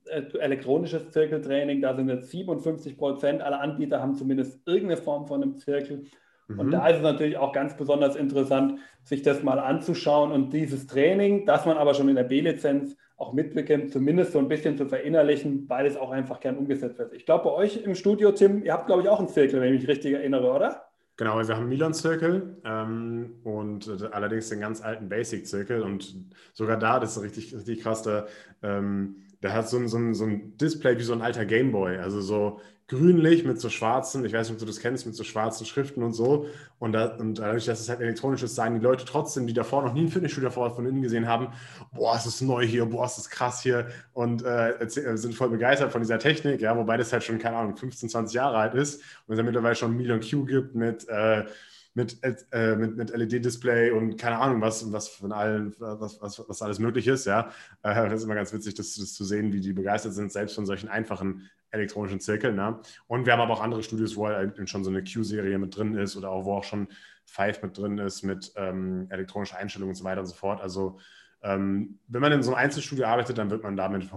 äh, 0.06 0.22
elektronisches 0.40 1.12
Zirkeltraining. 1.12 1.82
Da 1.82 1.96
sind 1.96 2.08
jetzt 2.08 2.32
57 2.32 2.98
Prozent 2.98 3.42
aller 3.42 3.60
Anbieter 3.60 4.02
haben 4.02 4.16
zumindest 4.16 4.66
irgendeine 4.66 5.02
Form 5.02 5.28
von 5.28 5.44
einem 5.44 5.58
Zirkel. 5.58 6.06
Mhm. 6.50 6.60
Und 6.60 6.72
da 6.72 6.88
ist 6.88 6.98
es 6.98 7.04
natürlich 7.04 7.38
auch 7.38 7.54
ganz 7.54 7.78
besonders 7.78 8.16
interessant, 8.16 8.80
sich 9.04 9.22
das 9.22 9.44
mal 9.44 9.60
anzuschauen 9.60 10.32
und 10.32 10.52
dieses 10.52 10.88
Training, 10.88 11.46
das 11.46 11.66
man 11.66 11.78
aber 11.78 11.94
schon 11.94 12.10
in 12.10 12.16
der 12.16 12.24
B-Lizenz 12.24 12.98
auch 13.16 13.34
mitbekommt, 13.34 13.92
zumindest 13.92 14.32
so 14.32 14.40
ein 14.40 14.48
bisschen 14.48 14.78
zu 14.78 14.88
verinnerlichen, 14.88 15.68
weil 15.70 15.86
es 15.86 15.98
auch 15.98 16.12
einfach 16.12 16.40
gern 16.40 16.58
umgesetzt 16.58 16.98
wird. 17.00 17.14
Ich 17.14 17.26
glaube, 17.26 17.46
bei 17.46 17.52
euch 17.52 17.84
im 17.84 17.96
Studio, 17.96 18.32
Tim, 18.32 18.64
ihr 18.64 18.74
habt, 18.74 18.88
glaube 18.88 19.02
ich, 19.02 19.10
auch 19.10 19.20
einen 19.20 19.28
Zirkel, 19.28 19.62
wenn 19.62 19.74
ich 19.74 19.82
mich 19.82 19.90
richtig 19.90 20.14
erinnere, 20.14 20.52
oder? 20.52 20.86
Genau, 21.18 21.38
wir 21.38 21.54
haben 21.54 21.68
Milan-Zirkel 21.68 22.62
ähm, 22.64 23.42
und 23.44 23.88
äh, 23.88 24.06
allerdings 24.12 24.48
den 24.48 24.62
ganz 24.62 24.82
alten 24.82 25.10
Basic-Zirkel 25.10 25.82
und 25.82 26.16
sogar 26.54 26.78
da, 26.78 26.98
das 27.02 27.18
ist 27.18 27.24
richtig, 27.24 27.54
richtig 27.54 27.82
krass, 27.82 28.04
da, 28.04 28.26
ähm, 28.64 29.18
der 29.42 29.54
hat 29.54 29.70
so 29.70 29.78
ein, 29.78 29.88
so, 29.88 29.98
ein, 29.98 30.14
so 30.14 30.26
ein 30.26 30.58
Display 30.58 30.98
wie 30.98 31.04
so 31.04 31.14
ein 31.14 31.22
alter 31.22 31.46
Gameboy, 31.46 31.98
also 31.98 32.22
so 32.22 32.60
grünlich 32.90 33.46
mit 33.46 33.62
so 33.62 33.70
schwarzen, 33.70 34.26
ich 34.26 34.34
weiß 34.34 34.48
nicht, 34.48 34.56
ob 34.56 34.60
du 34.60 34.66
das 34.66 34.80
kennst, 34.80 35.06
mit 35.06 35.16
so 35.16 35.24
schwarzen 35.24 35.66
Schriften 35.66 36.02
und 36.02 36.14
so. 36.14 36.48
Und, 36.80 36.94
da, 36.94 37.16
und 37.18 37.36
dadurch, 37.36 37.66
dass 37.66 37.80
es 37.80 37.88
halt 37.88 38.02
elektronisch 38.02 38.42
ist, 38.42 38.56
sagen 38.56 38.80
die 38.80 38.84
Leute 38.84 39.06
trotzdem, 39.06 39.46
die 39.46 39.54
davor 39.54 39.84
noch 39.84 39.94
nie 39.94 40.02
ein 40.02 40.10
Fitnessstudio 40.10 40.50
davor 40.50 40.74
von 40.76 40.88
innen 40.88 41.04
gesehen 41.04 41.28
haben, 41.28 41.50
boah, 41.94 42.16
es 42.16 42.26
ist 42.26 42.42
neu 42.42 42.66
hier, 42.66 42.86
boah, 42.86 43.06
es 43.06 43.20
ist 43.20 43.30
krass 43.30 43.62
hier 43.62 43.90
und 44.14 44.44
äh, 44.44 44.74
sind 44.88 45.36
voll 45.36 45.50
begeistert 45.50 45.92
von 45.92 46.02
dieser 46.02 46.18
Technik, 46.18 46.62
ja, 46.62 46.76
wobei 46.76 46.98
das 46.98 47.14
halt 47.14 47.24
schon, 47.24 47.38
keine 47.38 47.58
Ahnung, 47.58 47.78
15, 47.78 48.10
20 48.10 48.34
Jahre 48.34 48.58
alt 48.58 48.74
ist 48.74 49.04
und 49.28 49.34
es 49.34 49.38
ja 49.38 49.44
mittlerweile 49.44 49.76
schon 49.76 49.96
Million 49.96 50.20
Q 50.20 50.46
gibt 50.46 50.74
mit 50.74 51.08
äh, 51.08 51.46
mit, 51.94 52.20
äh, 52.24 52.76
mit, 52.76 52.98
mit 52.98 53.10
LED-Display 53.10 53.92
und 53.92 54.18
keine 54.18 54.38
Ahnung, 54.38 54.62
was, 54.62 54.92
was 54.92 55.08
von 55.08 55.32
allen, 55.32 55.76
was, 55.80 56.22
was, 56.22 56.48
was 56.48 56.62
alles 56.62 56.80
möglich 56.80 57.08
ist, 57.08 57.26
ja. 57.26 57.50
Äh, 57.84 58.10
das 58.10 58.22
ist 58.22 58.24
immer 58.24 58.36
ganz 58.36 58.54
witzig, 58.54 58.76
das, 58.76 58.96
das, 58.96 59.14
zu 59.14 59.26
sehen, 59.26 59.52
wie 59.54 59.60
die 59.60 59.74
begeistert 59.74 60.14
sind, 60.14 60.32
selbst 60.32 60.56
von 60.56 60.66
solchen 60.66 60.88
einfachen 60.88 61.50
elektronischen 61.72 62.20
Zirkeln. 62.20 62.56
Ne? 62.56 62.80
Und 63.08 63.26
wir 63.26 63.34
haben 63.34 63.42
aber 63.42 63.54
auch 63.54 63.62
andere 63.62 63.84
Studios, 63.84 64.16
wo 64.16 64.28
halt 64.28 64.70
schon 64.70 64.84
so 64.84 64.90
eine 64.90 65.04
Q-Serie 65.04 65.58
mit 65.58 65.76
drin 65.76 65.96
ist 65.96 66.16
oder 66.16 66.30
auch 66.30 66.46
wo 66.46 66.54
auch 66.54 66.64
schon 66.64 66.88
Five 67.26 67.62
mit 67.62 67.78
drin 67.78 67.98
ist 68.00 68.24
mit 68.24 68.52
ähm, 68.56 69.08
elektronischer 69.10 69.58
Einstellung 69.58 69.90
und 69.90 69.96
so 69.96 70.04
weiter 70.04 70.22
und 70.22 70.28
so 70.28 70.36
fort. 70.36 70.62
Also 70.62 71.00
ähm, 71.42 72.00
wenn 72.08 72.22
man 72.22 72.32
in 72.32 72.44
so 72.44 72.52
einem 72.52 72.64
Einzelstudio 72.64 73.06
arbeitet, 73.06 73.38
dann 73.38 73.50
wird 73.50 73.64
man 73.64 73.78
damit 73.78 74.10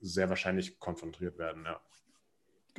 sehr 0.00 0.28
wahrscheinlich 0.28 0.78
konfrontiert 0.78 1.38
werden, 1.38 1.64
ja. 1.64 1.80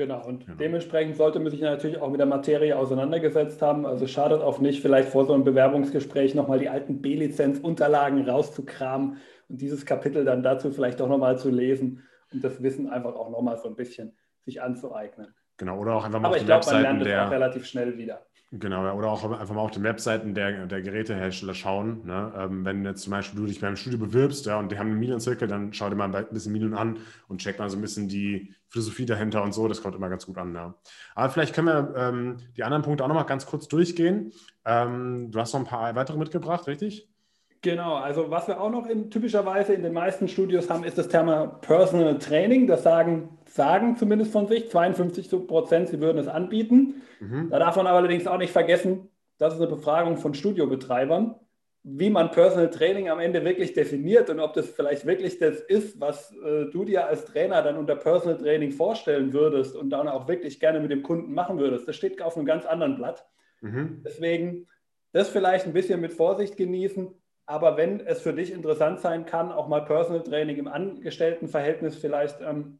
Genau, 0.01 0.25
und 0.25 0.48
genau. 0.48 0.57
dementsprechend 0.57 1.15
sollte 1.15 1.38
man 1.39 1.51
sich 1.51 1.62
natürlich 1.62 2.01
auch 2.01 2.09
mit 2.09 2.19
der 2.19 2.25
Materie 2.25 2.75
auseinandergesetzt 2.75 3.62
haben. 3.62 3.86
Also 3.86 4.07
schadet 4.07 4.42
auch 4.42 4.57
nicht, 4.57 4.81
vielleicht 4.81 5.09
vor 5.09 5.25
so 5.25 5.33
einem 5.36 5.44
Bewerbungsgespräch 5.44 6.33
nochmal 6.33 6.57
die 6.57 6.69
alten 6.69 7.04
B-Lizenz-Unterlagen 7.04 8.28
rauszukramen 8.28 9.18
und 9.47 9.61
dieses 9.61 9.85
Kapitel 9.85 10.26
dann 10.26 10.42
dazu 10.42 10.71
vielleicht 10.71 10.99
auch 11.04 11.07
nochmal 11.07 11.37
zu 11.37 11.52
lesen 11.52 12.02
und 12.33 12.44
das 12.44 12.64
Wissen 12.64 12.90
einfach 12.90 13.14
auch 13.14 13.30
nochmal 13.30 13.57
so 13.57 13.68
ein 13.68 13.76
bisschen 13.76 14.18
sich 14.40 14.59
anzueignen. 14.59 15.35
Genau, 15.57 15.78
oder 15.78 15.94
auch 15.94 16.04
einfach 16.04 16.19
mal 16.19 16.30
Aber 16.30 16.35
auf 16.37 16.42
den 16.42 16.47
glaub, 16.47 16.61
Webseiten 16.61 16.81
man 16.81 16.99
lernt 17.02 17.06
das 17.06 17.28
auch 17.28 17.31
relativ 17.31 17.66
schnell 17.68 17.95
wieder. 17.99 18.26
Genau, 18.54 18.94
oder 18.98 19.10
auch 19.10 19.24
einfach 19.24 19.56
mal 19.56 19.62
auf 19.62 19.72
den 19.72 19.84
Webseiten 19.84 20.34
der, 20.36 20.66
der 20.68 20.81
Gerätehersteller 20.81 21.54
schauen. 21.54 22.06
Ne? 22.06 22.34
Ähm, 22.36 22.66
wenn 22.66 22.84
jetzt 22.84 23.04
zum 23.04 23.12
Beispiel 23.12 23.40
du 23.40 23.46
dich 23.46 23.62
beim 23.62 23.78
Studio 23.78 23.98
bewirbst 23.98 24.46
ja, 24.46 24.60
und 24.60 24.70
die 24.74 24.78
haben 24.78 24.90
einen 24.90 25.00
Milan-Zirkel, 25.00 25.48
dann 25.48 25.72
schau 25.72 25.90
dir 25.90 25.96
mal 25.96 26.14
ein 26.14 26.28
bisschen 26.31 26.52
Milan 26.52 26.74
an 26.74 26.98
und 27.30 27.40
check 27.40 27.60
mal 27.60 27.70
so 27.70 27.78
ein 27.78 27.81
bisschen 27.81 28.10
die 28.10 28.54
Philosophie 28.68 29.06
dahinter 29.06 29.42
und 29.42 29.54
so. 29.54 29.70
Das 29.70 29.81
kommt 29.81 29.96
immer 29.96 30.10
ganz 30.10 30.26
gut 30.26 30.38
an. 30.38 30.54
Ja. 30.54 30.76
Aber 31.16 31.30
vielleicht 31.30 31.56
können 31.56 31.68
wir 31.68 31.94
ähm, 31.96 32.38
die 32.58 32.64
anderen 32.66 32.84
Punkte 32.84 33.06
auch 33.06 33.08
noch 33.08 33.16
mal 33.16 33.24
ganz 33.24 33.46
kurz 33.46 33.70
durchgehen. 33.70 34.34
Ähm, 34.66 35.31
du 35.31 35.40
hast 35.40 35.54
noch 35.54 35.62
ein 35.62 35.66
paar 35.66 35.96
weitere 35.96 36.18
mitgebracht, 36.18 36.68
richtig? 36.68 37.10
Genau, 37.63 37.95
also 37.95 38.31
was 38.31 38.47
wir 38.47 38.59
auch 38.59 38.71
noch 38.71 38.87
in, 38.87 39.11
typischerweise 39.11 39.73
in 39.73 39.83
den 39.83 39.94
meisten 39.94 40.27
Studios 40.27 40.69
haben, 40.69 40.83
ist 40.83 40.97
das 40.97 41.09
Thema 41.09 41.45
Personal 41.45 42.18
Training. 42.18 42.65
Das 42.65 42.81
sagen, 42.81 43.37
sagen 43.45 43.95
zumindest 43.97 44.31
von 44.31 44.47
sich 44.47 44.69
52 44.69 45.30
Prozent, 45.45 45.89
sie 45.89 46.01
würden 46.01 46.18
es 46.18 46.27
anbieten. 46.27 47.03
Mhm. 47.19 47.49
Da 47.51 47.59
darf 47.59 47.75
man 47.75 47.85
aber 47.85 47.99
allerdings 47.99 48.25
auch 48.25 48.39
nicht 48.39 48.51
vergessen, 48.51 49.09
das 49.37 49.53
ist 49.53 49.59
eine 49.59 49.69
Befragung 49.69 50.18
von 50.18 50.33
Studiobetreibern, 50.33 51.35
wie 51.83 52.09
man 52.09 52.31
Personal 52.31 52.71
Training 52.71 53.09
am 53.09 53.19
Ende 53.19 53.45
wirklich 53.45 53.73
definiert 53.73 54.31
und 54.31 54.39
ob 54.39 54.53
das 54.53 54.68
vielleicht 54.69 55.06
wirklich 55.06 55.37
das 55.37 55.59
ist, 55.59 55.99
was 55.99 56.31
äh, 56.44 56.65
du 56.71 56.83
dir 56.83 57.06
als 57.06 57.25
Trainer 57.25 57.61
dann 57.61 57.77
unter 57.77 57.95
Personal 57.95 58.39
Training 58.39 58.71
vorstellen 58.71 59.33
würdest 59.33 59.75
und 59.75 59.91
dann 59.91 60.07
auch 60.07 60.27
wirklich 60.27 60.59
gerne 60.59 60.80
mit 60.80 60.89
dem 60.89 61.03
Kunden 61.03 61.33
machen 61.33 61.59
würdest. 61.59 61.87
Das 61.87 61.95
steht 61.95 62.23
auf 62.23 62.37
einem 62.37 62.47
ganz 62.47 62.65
anderen 62.65 62.95
Blatt. 62.95 63.23
Mhm. 63.61 64.01
Deswegen 64.03 64.68
das 65.11 65.30
vielleicht 65.30 65.68
ein 65.68 65.73
bisschen 65.73 66.01
mit 66.01 66.13
Vorsicht 66.13 66.57
genießen 66.57 67.20
aber 67.45 67.78
wenn 67.78 68.00
es 68.00 68.21
für 68.21 68.33
dich 68.33 68.52
interessant 68.52 69.00
sein 69.00 69.26
kann, 69.26 69.52
auch 69.52 69.68
mal 69.68 69.83
Personal 69.83 70.24
Training 70.24 70.57
im 70.57 70.68
Angestelltenverhältnis 70.68 71.95
vielleicht 71.95 72.42
ähm, 72.42 72.80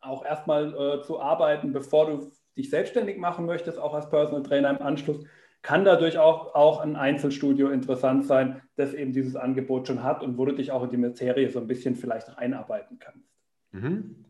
auch 0.00 0.24
erstmal 0.24 0.74
äh, 0.74 1.02
zu 1.02 1.20
arbeiten, 1.20 1.72
bevor 1.72 2.06
du 2.06 2.32
dich 2.56 2.70
selbstständig 2.70 3.18
machen 3.18 3.46
möchtest, 3.46 3.78
auch 3.78 3.94
als 3.94 4.08
Personal 4.08 4.42
Trainer 4.42 4.70
im 4.70 4.82
Anschluss, 4.82 5.24
kann 5.62 5.84
dadurch 5.84 6.18
auch, 6.18 6.54
auch 6.54 6.80
ein 6.80 6.96
Einzelstudio 6.96 7.68
interessant 7.68 8.24
sein, 8.24 8.62
das 8.76 8.94
eben 8.94 9.12
dieses 9.12 9.36
Angebot 9.36 9.86
schon 9.86 10.02
hat 10.02 10.22
und 10.22 10.38
wo 10.38 10.46
du 10.46 10.52
dich 10.52 10.72
auch 10.72 10.82
in 10.84 10.90
die 10.90 10.96
Materie 10.96 11.50
so 11.50 11.58
ein 11.58 11.66
bisschen 11.66 11.96
vielleicht 11.96 12.36
reinarbeiten 12.38 12.98
kannst. 12.98 13.28
Mhm. 13.72 14.24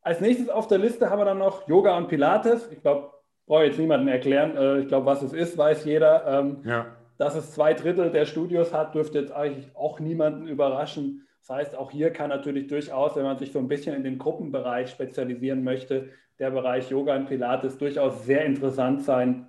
Als 0.00 0.20
nächstes 0.20 0.48
auf 0.48 0.68
der 0.68 0.78
Liste 0.78 1.10
haben 1.10 1.18
wir 1.18 1.24
dann 1.24 1.38
noch 1.38 1.68
Yoga 1.68 1.96
und 1.96 2.08
Pilates. 2.08 2.70
Ich 2.70 2.80
glaube, 2.80 3.10
brauche 3.46 3.64
jetzt 3.64 3.78
niemandem 3.78 4.08
erklären. 4.08 4.56
Äh, 4.56 4.80
ich 4.80 4.88
glaube, 4.88 5.06
was 5.06 5.22
es 5.22 5.32
ist, 5.32 5.58
weiß 5.58 5.84
jeder. 5.84 6.26
Ähm, 6.26 6.58
ja. 6.64 6.86
Dass 7.18 7.34
es 7.34 7.52
zwei 7.52 7.74
Drittel 7.74 8.10
der 8.10 8.24
Studios 8.24 8.72
hat, 8.72 8.94
dürfte 8.94 9.18
jetzt 9.18 9.32
eigentlich 9.32 9.74
auch 9.76 10.00
niemanden 10.00 10.46
überraschen. 10.46 11.26
Das 11.40 11.56
heißt, 11.56 11.76
auch 11.76 11.90
hier 11.90 12.10
kann 12.10 12.30
natürlich 12.30 12.68
durchaus, 12.68 13.16
wenn 13.16 13.24
man 13.24 13.38
sich 13.38 13.52
so 13.52 13.58
ein 13.58 13.68
bisschen 13.68 13.94
in 13.94 14.04
den 14.04 14.18
Gruppenbereich 14.18 14.90
spezialisieren 14.90 15.64
möchte, 15.64 16.10
der 16.38 16.50
Bereich 16.50 16.90
Yoga 16.90 17.16
und 17.16 17.26
Pilates 17.26 17.76
durchaus 17.78 18.24
sehr 18.24 18.44
interessant 18.44 19.02
sein, 19.02 19.48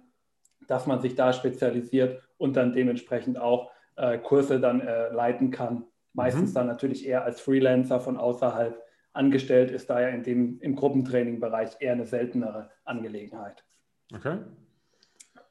dass 0.68 0.88
man 0.88 1.00
sich 1.00 1.16
da 1.16 1.32
spezialisiert 1.32 2.22
und 2.38 2.56
dann 2.56 2.74
dementsprechend 2.74 3.38
auch 3.38 3.72
äh, 3.96 4.18
Kurse 4.18 4.60
dann 4.60 4.82
äh, 4.82 5.10
leiten 5.10 5.52
kann. 5.52 5.86
Meistens 6.14 6.52
mhm. 6.52 6.56
dann 6.56 6.68
natürlich 6.68 7.08
eher 7.08 7.24
als 7.24 7.40
Freelancer 7.40 8.00
von 8.00 8.18
außerhalb 8.18 8.82
angestellt 9.14 9.72
ist, 9.72 9.90
daher 9.90 10.10
in 10.10 10.24
dem, 10.24 10.60
im 10.62 10.76
Gruppentraining-Bereich 10.76 11.72
eher 11.80 11.94
eine 11.94 12.06
seltenere 12.06 12.72
Angelegenheit. 12.86 13.64
Okay. 14.14 14.38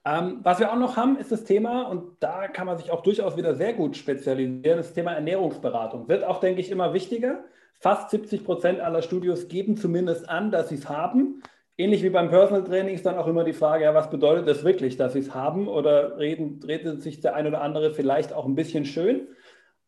Ähm, 0.04 0.40
was 0.42 0.60
wir 0.60 0.72
auch 0.72 0.78
noch 0.78 0.96
haben, 0.96 1.18
ist 1.18 1.32
das 1.32 1.44
Thema, 1.44 1.82
und 1.82 2.16
da 2.20 2.48
kann 2.48 2.66
man 2.66 2.78
sich 2.78 2.90
auch 2.90 3.02
durchaus 3.02 3.36
wieder 3.36 3.54
sehr 3.54 3.74
gut 3.74 3.96
spezialisieren, 3.96 4.78
das 4.78 4.94
Thema 4.94 5.12
Ernährungsberatung. 5.12 6.08
Wird 6.08 6.24
auch, 6.24 6.40
denke 6.40 6.60
ich, 6.60 6.70
immer 6.70 6.94
wichtiger. 6.94 7.44
Fast 7.80 8.10
70 8.10 8.44
Prozent 8.44 8.80
aller 8.80 9.02
Studios 9.02 9.48
geben 9.48 9.76
zumindest 9.76 10.28
an, 10.28 10.50
dass 10.50 10.68
sie 10.68 10.76
es 10.76 10.88
haben. 10.88 11.42
Ähnlich 11.76 12.02
wie 12.02 12.10
beim 12.10 12.28
Personal 12.28 12.64
Training 12.64 12.94
ist 12.94 13.06
dann 13.06 13.18
auch 13.18 13.28
immer 13.28 13.44
die 13.44 13.52
Frage, 13.52 13.84
ja, 13.84 13.94
was 13.94 14.10
bedeutet 14.10 14.48
das 14.48 14.64
wirklich, 14.64 14.96
dass 14.96 15.12
sie 15.12 15.20
es 15.20 15.34
haben? 15.34 15.68
Oder 15.68 16.18
reden, 16.18 16.60
redet 16.66 17.02
sich 17.02 17.20
der 17.20 17.36
ein 17.36 17.46
oder 17.46 17.60
andere 17.60 17.92
vielleicht 17.92 18.32
auch 18.32 18.46
ein 18.46 18.56
bisschen 18.56 18.84
schön? 18.84 19.28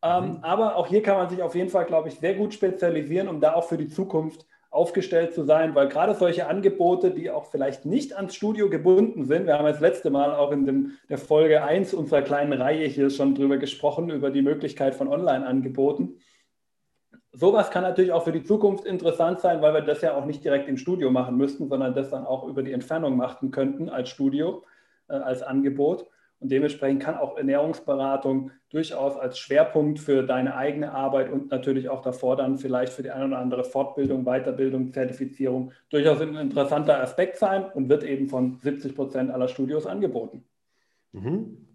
Ähm, 0.03 0.23
mhm. 0.23 0.37
aber 0.41 0.77
auch 0.77 0.87
hier 0.87 1.03
kann 1.03 1.17
man 1.17 1.29
sich 1.29 1.43
auf 1.43 1.53
jeden 1.53 1.69
Fall, 1.69 1.85
glaube 1.85 2.09
ich, 2.09 2.15
sehr 2.15 2.33
gut 2.33 2.53
spezialisieren, 2.53 3.27
um 3.27 3.39
da 3.39 3.53
auch 3.53 3.65
für 3.65 3.77
die 3.77 3.89
Zukunft 3.89 4.47
aufgestellt 4.71 5.33
zu 5.33 5.43
sein, 5.43 5.75
weil 5.75 5.89
gerade 5.89 6.15
solche 6.15 6.47
Angebote, 6.47 7.11
die 7.11 7.29
auch 7.29 7.45
vielleicht 7.45 7.85
nicht 7.85 8.15
ans 8.15 8.33
Studio 8.33 8.69
gebunden 8.69 9.25
sind, 9.25 9.45
wir 9.45 9.57
haben 9.57 9.65
das 9.65 9.81
letzte 9.81 10.09
Mal 10.09 10.33
auch 10.33 10.51
in 10.53 10.65
dem, 10.65 10.91
der 11.09 11.17
Folge 11.17 11.61
1 11.63 11.93
unserer 11.93 12.21
kleinen 12.21 12.53
Reihe 12.53 12.87
hier 12.87 13.09
schon 13.09 13.35
drüber 13.35 13.57
gesprochen, 13.57 14.09
über 14.09 14.31
die 14.31 14.41
Möglichkeit 14.41 14.95
von 14.95 15.09
Online-Angeboten. 15.09 16.15
Sowas 17.33 17.69
kann 17.69 17.83
natürlich 17.83 18.13
auch 18.13 18.23
für 18.23 18.31
die 18.31 18.43
Zukunft 18.43 18.85
interessant 18.85 19.41
sein, 19.41 19.61
weil 19.61 19.73
wir 19.73 19.81
das 19.81 20.01
ja 20.01 20.15
auch 20.15 20.25
nicht 20.25 20.43
direkt 20.43 20.69
im 20.69 20.77
Studio 20.77 21.11
machen 21.11 21.35
müssten, 21.35 21.67
sondern 21.67 21.93
das 21.93 22.09
dann 22.09 22.25
auch 22.25 22.47
über 22.47 22.63
die 22.63 22.71
Entfernung 22.71 23.17
machen 23.17 23.51
könnten 23.51 23.89
als 23.89 24.09
Studio, 24.09 24.63
äh, 25.09 25.13
als 25.15 25.43
Angebot. 25.43 26.07
Und 26.41 26.51
dementsprechend 26.51 27.03
kann 27.03 27.17
auch 27.17 27.37
Ernährungsberatung 27.37 28.49
durchaus 28.71 29.15
als 29.15 29.37
Schwerpunkt 29.37 29.99
für 29.99 30.23
deine 30.23 30.55
eigene 30.55 30.91
Arbeit 30.91 31.31
und 31.31 31.51
natürlich 31.51 31.87
auch 31.87 32.01
davor 32.01 32.35
dann 32.35 32.57
vielleicht 32.57 32.93
für 32.93 33.03
die 33.03 33.11
eine 33.11 33.27
oder 33.27 33.37
andere 33.37 33.63
Fortbildung, 33.63 34.25
Weiterbildung, 34.25 34.91
Zertifizierung 34.91 35.71
durchaus 35.91 36.19
ein 36.19 36.35
interessanter 36.35 36.99
Aspekt 36.99 37.37
sein 37.37 37.65
und 37.71 37.89
wird 37.89 38.03
eben 38.03 38.27
von 38.27 38.57
70 38.57 38.95
Prozent 38.95 39.29
aller 39.29 39.47
Studios 39.47 39.85
angeboten. 39.85 40.43
Mhm. 41.11 41.67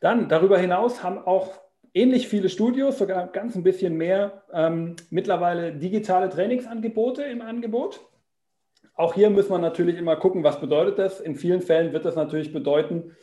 Dann 0.00 0.30
darüber 0.30 0.58
hinaus 0.58 1.02
haben 1.02 1.18
auch 1.18 1.60
ähnlich 1.92 2.26
viele 2.26 2.48
Studios, 2.48 2.96
sogar 2.96 3.26
ganz 3.26 3.54
ein 3.54 3.64
bisschen 3.64 3.98
mehr, 3.98 4.44
ähm, 4.50 4.96
mittlerweile 5.10 5.74
digitale 5.74 6.30
Trainingsangebote 6.30 7.22
im 7.22 7.42
Angebot. 7.42 8.00
Auch 8.94 9.12
hier 9.12 9.28
muss 9.28 9.50
man 9.50 9.60
natürlich 9.60 9.98
immer 9.98 10.16
gucken, 10.16 10.42
was 10.42 10.58
bedeutet 10.58 10.98
das. 10.98 11.20
In 11.20 11.36
vielen 11.36 11.60
Fällen 11.60 11.92
wird 11.92 12.06
das 12.06 12.16
natürlich 12.16 12.50
bedeuten, 12.50 13.14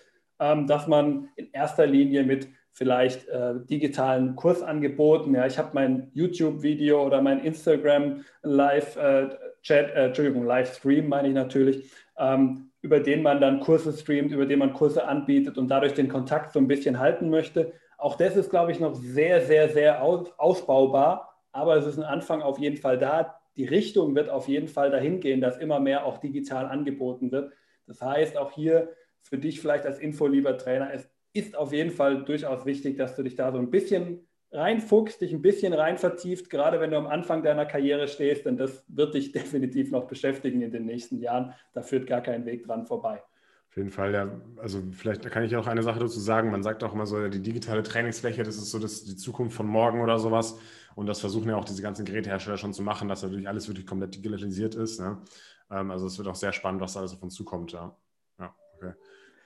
ähm, 0.41 0.67
dass 0.67 0.88
man 0.88 1.29
in 1.36 1.51
erster 1.53 1.86
Linie 1.86 2.24
mit 2.24 2.50
vielleicht 2.71 3.27
äh, 3.27 3.53
digitalen 3.69 4.36
Kursangeboten, 4.36 5.36
ja, 5.36 5.45
ich 5.45 5.57
habe 5.57 5.69
mein 5.74 6.10
YouTube-Video 6.13 7.05
oder 7.05 7.21
mein 7.21 7.43
Instagram 7.43 8.25
Live-Chat, 8.41 9.89
äh, 9.89 9.93
äh, 9.93 10.05
Entschuldigung, 10.07 10.45
Livestream 10.45 11.07
meine 11.07 11.27
ich 11.27 11.33
natürlich, 11.36 11.91
ähm, 12.17 12.71
über 12.81 13.00
den 13.00 13.21
man 13.21 13.39
dann 13.39 13.60
Kurse 13.60 13.93
streamt, 13.93 14.31
über 14.31 14.48
den 14.48 14.60
man 14.60 14.74
Kurse 14.74 15.07
anbietet 15.07 15.60
und 15.60 15.67
dadurch 15.67 15.93
den 15.93 16.07
Kontakt 16.07 16.53
so 16.53 16.60
ein 16.60 16.67
bisschen 16.67 16.98
halten 16.98 17.29
möchte. 17.29 17.74
Auch 18.00 18.15
das 18.15 18.36
ist, 18.36 18.50
glaube 18.50 18.71
ich, 18.71 18.79
noch 18.79 18.95
sehr, 18.95 19.41
sehr, 19.41 19.69
sehr 19.69 20.01
aus, 20.01 20.31
ausbaubar, 20.39 21.38
aber 21.51 21.75
es 21.75 21.86
ist 21.86 22.00
ein 22.00 22.03
Anfang 22.03 22.41
auf 22.41 22.57
jeden 22.57 22.77
Fall 22.77 22.98
da. 22.98 23.36
Die 23.57 23.65
Richtung 23.65 24.15
wird 24.15 24.29
auf 24.29 24.48
jeden 24.48 24.69
Fall 24.69 24.89
dahin 24.89 25.19
gehen, 25.19 25.39
dass 25.39 25.57
immer 25.57 25.79
mehr 25.79 26.05
auch 26.05 26.17
digital 26.17 26.65
angeboten 26.65 27.31
wird. 27.31 27.53
Das 27.86 28.01
heißt, 28.01 28.38
auch 28.38 28.51
hier 28.51 28.89
für 29.23 29.37
dich 29.37 29.61
vielleicht 29.61 29.85
als 29.85 29.99
Info, 29.99 30.27
lieber 30.27 30.57
Trainer, 30.57 30.93
es 30.93 31.09
ist 31.33 31.55
auf 31.55 31.71
jeden 31.71 31.91
Fall 31.91 32.25
durchaus 32.25 32.65
wichtig, 32.65 32.97
dass 32.97 33.15
du 33.15 33.23
dich 33.23 33.35
da 33.35 33.51
so 33.51 33.57
ein 33.57 33.71
bisschen 33.71 34.27
reinfuchst, 34.51 35.21
dich 35.21 35.33
ein 35.33 35.41
bisschen 35.41 35.73
rein 35.73 35.97
vertieft, 35.97 36.49
gerade 36.49 36.79
wenn 36.81 36.91
du 36.91 36.97
am 36.97 37.07
Anfang 37.07 37.41
deiner 37.41 37.65
Karriere 37.65 38.07
stehst, 38.07 38.45
denn 38.45 38.57
das 38.57 38.83
wird 38.87 39.13
dich 39.13 39.31
definitiv 39.31 39.91
noch 39.91 40.07
beschäftigen 40.07 40.61
in 40.61 40.71
den 40.71 40.85
nächsten 40.85 41.19
Jahren. 41.19 41.53
Da 41.73 41.81
führt 41.81 42.07
gar 42.07 42.21
kein 42.21 42.45
Weg 42.45 42.65
dran 42.65 42.85
vorbei. 42.85 43.23
Auf 43.69 43.77
jeden 43.77 43.89
Fall, 43.89 44.13
ja. 44.13 44.41
Also 44.57 44.83
vielleicht 44.91 45.23
kann 45.31 45.43
ich 45.43 45.55
auch 45.55 45.67
eine 45.67 45.81
Sache 45.81 45.99
dazu 45.99 46.19
sagen. 46.19 46.51
Man 46.51 46.61
sagt 46.61 46.83
auch 46.83 46.93
immer 46.93 47.05
so, 47.05 47.29
die 47.29 47.41
digitale 47.41 47.83
Trainingsfläche, 47.83 48.43
das 48.43 48.57
ist 48.57 48.69
so 48.69 48.79
das, 48.79 49.05
die 49.05 49.15
Zukunft 49.15 49.55
von 49.55 49.65
morgen 49.65 50.01
oder 50.01 50.19
sowas. 50.19 50.59
Und 50.95 51.05
das 51.05 51.21
versuchen 51.21 51.47
ja 51.47 51.55
auch 51.55 51.63
diese 51.63 51.81
ganzen 51.81 52.03
Gerätehersteller 52.03 52.57
schon 52.57 52.73
zu 52.73 52.83
machen, 52.83 53.07
dass 53.07 53.23
natürlich 53.23 53.47
alles 53.47 53.69
wirklich 53.69 53.87
komplett 53.87 54.13
digitalisiert 54.13 54.75
ist. 54.75 54.99
Ne? 54.99 55.21
Ähm, 55.69 55.89
also 55.89 56.07
es 56.07 56.17
wird 56.17 56.27
auch 56.27 56.35
sehr 56.35 56.51
spannend, 56.51 56.81
was 56.81 56.93
da 56.93 56.99
alles 56.99 57.13
auf 57.13 57.23
uns 57.23 57.33
zukommt. 57.33 57.71
Ja, 57.71 57.95
ja 58.39 58.53
okay. 58.75 58.91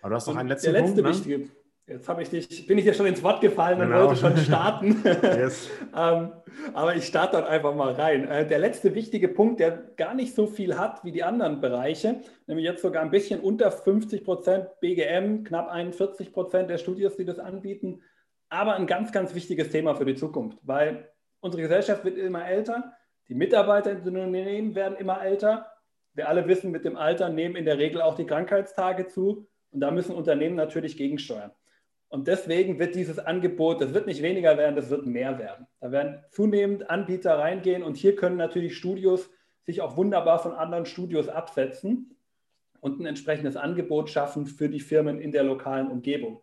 Aber 0.05 0.11
du 0.11 0.15
hast 0.17 0.27
noch 0.27 0.35
einen 0.35 0.49
letzten 0.49 0.71
der 0.71 0.81
letzte 0.83 1.01
Punkt, 1.01 1.25
ne? 1.25 1.49
Jetzt 1.87 2.07
ich 2.19 2.29
dich, 2.29 2.67
bin 2.67 2.77
ich 2.77 2.83
dir 2.83 2.93
schon 2.93 3.07
ins 3.07 3.23
Wort 3.23 3.41
gefallen 3.41 3.81
und 3.81 3.87
genau. 3.87 4.05
wollte 4.05 4.19
schon 4.19 4.37
starten. 4.37 5.01
yes. 5.23 5.67
ähm, 5.97 6.31
aber 6.75 6.95
ich 6.95 7.07
starte 7.07 7.37
dort 7.37 7.49
einfach 7.49 7.73
mal 7.73 7.91
rein. 7.93 8.27
Äh, 8.27 8.47
der 8.47 8.59
letzte 8.59 8.93
wichtige 8.93 9.29
Punkt, 9.29 9.59
der 9.59 9.71
gar 9.97 10.13
nicht 10.13 10.35
so 10.35 10.45
viel 10.45 10.77
hat 10.77 11.03
wie 11.03 11.11
die 11.11 11.23
anderen 11.23 11.59
Bereiche, 11.59 12.21
nämlich 12.45 12.65
jetzt 12.65 12.83
sogar 12.83 13.01
ein 13.01 13.09
bisschen 13.09 13.39
unter 13.39 13.71
50 13.71 14.23
Prozent 14.23 14.67
BGM, 14.79 15.43
knapp 15.43 15.69
41 15.69 16.33
Prozent 16.33 16.69
der 16.69 16.77
Studios, 16.77 17.17
die 17.17 17.25
das 17.25 17.39
anbieten, 17.39 18.03
aber 18.49 18.75
ein 18.75 18.85
ganz, 18.85 19.11
ganz 19.11 19.33
wichtiges 19.33 19.71
Thema 19.71 19.95
für 19.95 20.05
die 20.05 20.13
Zukunft, 20.13 20.59
weil 20.61 21.09
unsere 21.39 21.63
Gesellschaft 21.63 22.05
wird 22.05 22.19
immer 22.19 22.47
älter, 22.47 22.93
die 23.27 23.33
Mitarbeiter 23.33 23.91
in 23.93 24.03
den 24.03 24.17
Unternehmen 24.17 24.75
werden 24.75 24.97
immer 24.99 25.19
älter. 25.23 25.65
Wir 26.13 26.29
alle 26.29 26.47
wissen, 26.47 26.69
mit 26.69 26.85
dem 26.85 26.95
Alter 26.95 27.29
nehmen 27.29 27.55
in 27.55 27.65
der 27.65 27.79
Regel 27.79 28.03
auch 28.03 28.13
die 28.13 28.27
Krankheitstage 28.27 29.07
zu. 29.07 29.47
Und 29.75 29.81
da 29.81 29.91
müssen 29.91 30.15
Unternehmen 30.15 30.55
natürlich 30.55 30.95
gegensteuern. 30.95 31.51
Und 32.07 32.29
deswegen 32.29 32.79
wird 32.79 32.95
dieses 32.95 33.19
Angebot, 33.19 33.81
das 33.81 33.93
wird 33.93 34.07
nicht 34.07 34.21
weniger 34.21 34.57
werden, 34.57 34.77
das 34.77 34.89
wird 34.89 35.05
mehr 35.05 35.37
werden. 35.37 35.67
Da 35.81 35.91
werden 35.91 36.23
zunehmend 36.29 36.89
Anbieter 36.89 37.37
reingehen 37.37 37.83
und 37.83 37.97
hier 37.97 38.15
können 38.15 38.37
natürlich 38.37 38.77
Studios 38.77 39.29
sich 39.63 39.81
auch 39.81 39.97
wunderbar 39.97 40.39
von 40.39 40.53
anderen 40.53 40.85
Studios 40.85 41.27
absetzen 41.27 42.15
und 42.79 43.01
ein 43.01 43.05
entsprechendes 43.05 43.57
Angebot 43.57 44.09
schaffen 44.09 44.45
für 44.45 44.69
die 44.69 44.79
Firmen 44.79 45.19
in 45.19 45.33
der 45.33 45.43
lokalen 45.43 45.91
Umgebung. 45.91 46.41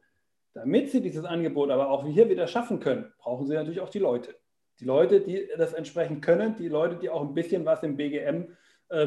Damit 0.52 0.90
sie 0.90 1.00
dieses 1.00 1.24
Angebot 1.24 1.70
aber 1.70 1.88
auch 1.88 2.06
hier 2.06 2.28
wieder 2.28 2.46
schaffen 2.46 2.80
können, 2.80 3.10
brauchen 3.16 3.46
sie 3.46 3.54
natürlich 3.54 3.80
auch 3.80 3.88
die 3.88 3.98
Leute. 3.98 4.34
Die 4.78 4.84
Leute, 4.84 5.22
die 5.22 5.48
das 5.56 5.72
entsprechend 5.72 6.22
können, 6.22 6.54
die 6.56 6.68
Leute, 6.68 6.96
die 6.96 7.08
auch 7.08 7.22
ein 7.22 7.32
bisschen 7.32 7.64
was 7.64 7.82
im 7.82 7.96
BGM 7.96 8.48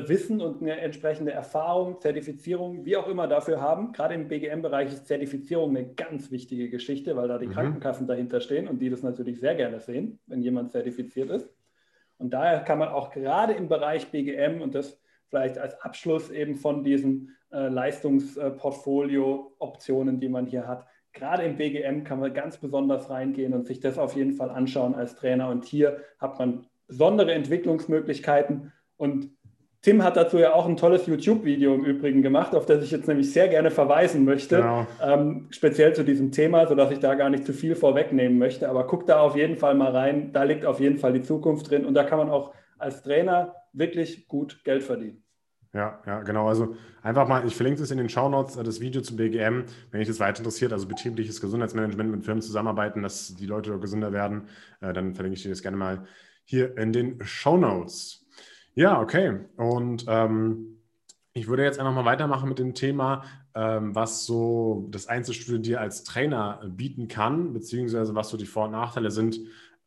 Wissen 0.07 0.41
und 0.41 0.61
eine 0.61 0.79
entsprechende 0.79 1.31
Erfahrung, 1.31 2.01
Zertifizierung, 2.01 2.85
wie 2.85 2.97
auch 2.97 3.07
immer 3.07 3.27
dafür 3.27 3.61
haben. 3.61 3.91
Gerade 3.91 4.15
im 4.15 4.27
BGM-Bereich 4.27 4.91
ist 4.91 5.05
Zertifizierung 5.07 5.69
eine 5.69 5.93
ganz 5.93 6.31
wichtige 6.31 6.69
Geschichte, 6.69 7.15
weil 7.15 7.27
da 7.27 7.37
die 7.37 7.45
mhm. 7.47 7.51
Krankenkassen 7.51 8.07
dahinter 8.07 8.41
stehen 8.41 8.67
und 8.67 8.79
die 8.79 8.89
das 8.89 9.03
natürlich 9.03 9.39
sehr 9.39 9.53
gerne 9.55 9.79
sehen, 9.79 10.17
wenn 10.25 10.41
jemand 10.41 10.71
zertifiziert 10.71 11.29
ist. 11.29 11.53
Und 12.17 12.33
daher 12.33 12.61
kann 12.61 12.79
man 12.79 12.87
auch 12.89 13.11
gerade 13.11 13.53
im 13.53 13.67
Bereich 13.67 14.09
BGM 14.09 14.61
und 14.61 14.73
das 14.73 14.99
vielleicht 15.27 15.57
als 15.57 15.79
Abschluss 15.81 16.31
eben 16.31 16.55
von 16.55 16.83
diesen 16.83 17.35
äh, 17.51 17.67
Leistungsportfolio-Optionen, 17.67 20.19
die 20.19 20.29
man 20.29 20.47
hier 20.47 20.67
hat, 20.67 20.87
gerade 21.15 21.43
im 21.43 21.57
BGM 21.57 22.03
kann 22.03 22.19
man 22.19 22.33
ganz 22.33 22.57
besonders 22.57 23.09
reingehen 23.09 23.53
und 23.53 23.65
sich 23.65 23.79
das 23.79 23.97
auf 23.97 24.15
jeden 24.15 24.33
Fall 24.33 24.49
anschauen 24.49 24.93
als 24.93 25.15
Trainer. 25.15 25.49
Und 25.49 25.65
hier 25.65 26.01
hat 26.19 26.37
man 26.37 26.67
besondere 26.87 27.33
Entwicklungsmöglichkeiten 27.33 28.71
und 28.97 29.31
Tim 29.85 30.03
hat 30.03 30.17
dazu 30.17 30.39
ja 30.39 30.55
auch 30.55 30.67
ein 30.67 30.77
tolles 30.77 31.05
YouTube-Video 31.05 31.75
im 31.75 31.85
Übrigen 31.85 32.23
gemacht, 32.23 32.55
auf 32.55 32.65
das 32.65 32.83
ich 32.83 32.89
jetzt 32.89 33.07
nämlich 33.07 33.31
sehr 33.31 33.47
gerne 33.49 33.69
verweisen 33.69 34.25
möchte, 34.25 34.55
genau. 34.55 34.87
ähm, 34.99 35.45
speziell 35.51 35.93
zu 35.93 36.03
diesem 36.03 36.31
Thema, 36.31 36.65
sodass 36.65 36.89
ich 36.89 36.97
da 36.97 37.13
gar 37.13 37.29
nicht 37.29 37.45
zu 37.45 37.53
viel 37.53 37.75
vorwegnehmen 37.75 38.39
möchte. 38.39 38.67
Aber 38.67 38.87
guck 38.87 39.05
da 39.05 39.19
auf 39.19 39.35
jeden 39.35 39.57
Fall 39.57 39.75
mal 39.75 39.91
rein, 39.91 40.33
da 40.33 40.41
liegt 40.41 40.65
auf 40.65 40.79
jeden 40.79 40.97
Fall 40.97 41.13
die 41.13 41.21
Zukunft 41.21 41.69
drin 41.69 41.85
und 41.85 41.93
da 41.93 42.03
kann 42.03 42.17
man 42.17 42.31
auch 42.31 42.51
als 42.79 43.03
Trainer 43.03 43.53
wirklich 43.73 44.27
gut 44.27 44.63
Geld 44.63 44.81
verdienen. 44.81 45.23
Ja, 45.71 46.01
ja, 46.07 46.23
genau. 46.23 46.47
Also 46.47 46.75
einfach 47.03 47.27
mal, 47.27 47.45
ich 47.45 47.55
verlinke 47.55 47.83
es 47.83 47.91
in 47.91 47.99
den 47.99 48.09
Shownotes, 48.09 48.55
äh, 48.55 48.63
das 48.63 48.79
Video 48.79 49.03
zum 49.03 49.17
BGM, 49.17 49.65
wenn 49.91 49.99
dich 49.99 50.07
das 50.07 50.19
weiter 50.19 50.39
interessiert, 50.39 50.73
also 50.73 50.87
betriebliches 50.87 51.41
Gesundheitsmanagement 51.41 52.09
mit 52.09 52.25
Firmen 52.25 52.41
zusammenarbeiten, 52.41 53.03
dass 53.03 53.35
die 53.35 53.45
Leute 53.45 53.77
gesünder 53.77 54.11
werden, 54.11 54.47
äh, 54.81 54.93
dann 54.93 55.13
verlinke 55.13 55.37
ich 55.37 55.43
dir 55.43 55.49
das 55.49 55.61
gerne 55.61 55.77
mal 55.77 56.07
hier 56.43 56.75
in 56.75 56.91
den 56.91 57.23
Shownotes. 57.23 58.24
Ja, 58.75 59.01
okay. 59.01 59.39
Und 59.57 60.05
ähm, 60.07 60.81
ich 61.33 61.47
würde 61.47 61.63
jetzt 61.63 61.79
einfach 61.79 61.93
mal 61.93 62.05
weitermachen 62.05 62.47
mit 62.49 62.59
dem 62.59 62.73
Thema, 62.73 63.23
ähm, 63.55 63.95
was 63.95 64.25
so 64.25 64.87
das 64.91 65.07
Einzelstudio 65.07 65.61
dir 65.61 65.81
als 65.81 66.03
Trainer 66.03 66.61
bieten 66.67 67.07
kann, 67.07 67.53
beziehungsweise 67.53 68.15
was 68.15 68.29
so 68.29 68.37
die 68.37 68.45
Vor- 68.45 68.65
und 68.65 68.71
Nachteile 68.71 69.11
sind, 69.11 69.39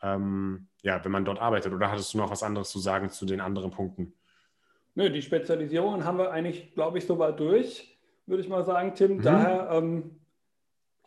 ähm, 0.03 0.69
ja, 0.83 1.05
wenn 1.05 1.13
man 1.13 1.25
dort 1.25 1.39
arbeitet. 1.39 1.73
Oder 1.73 1.91
hattest 1.91 2.15
du 2.15 2.19
noch 2.19 2.31
was 2.31 2.43
anderes 2.43 2.71
zu 2.71 2.79
sagen 2.79 3.11
zu 3.11 3.27
den 3.27 3.41
anderen 3.41 3.71
Punkten? 3.71 4.15
Nö, 4.95 5.11
die 5.11 5.23
Spezialisierungen 5.23 6.05
haben 6.05 6.19
wir 6.19 6.31
eigentlich, 6.31 6.75
glaube 6.75 6.99
ich, 6.99 7.07
soweit 7.07 7.39
durch, 7.39 7.99
würde 8.27 8.43
ich 8.43 8.49
mal 8.49 8.65
sagen, 8.65 8.95
Tim. 8.95 9.19
Mhm. 9.19 9.23
Daher, 9.23 9.71
ähm, 9.71 10.18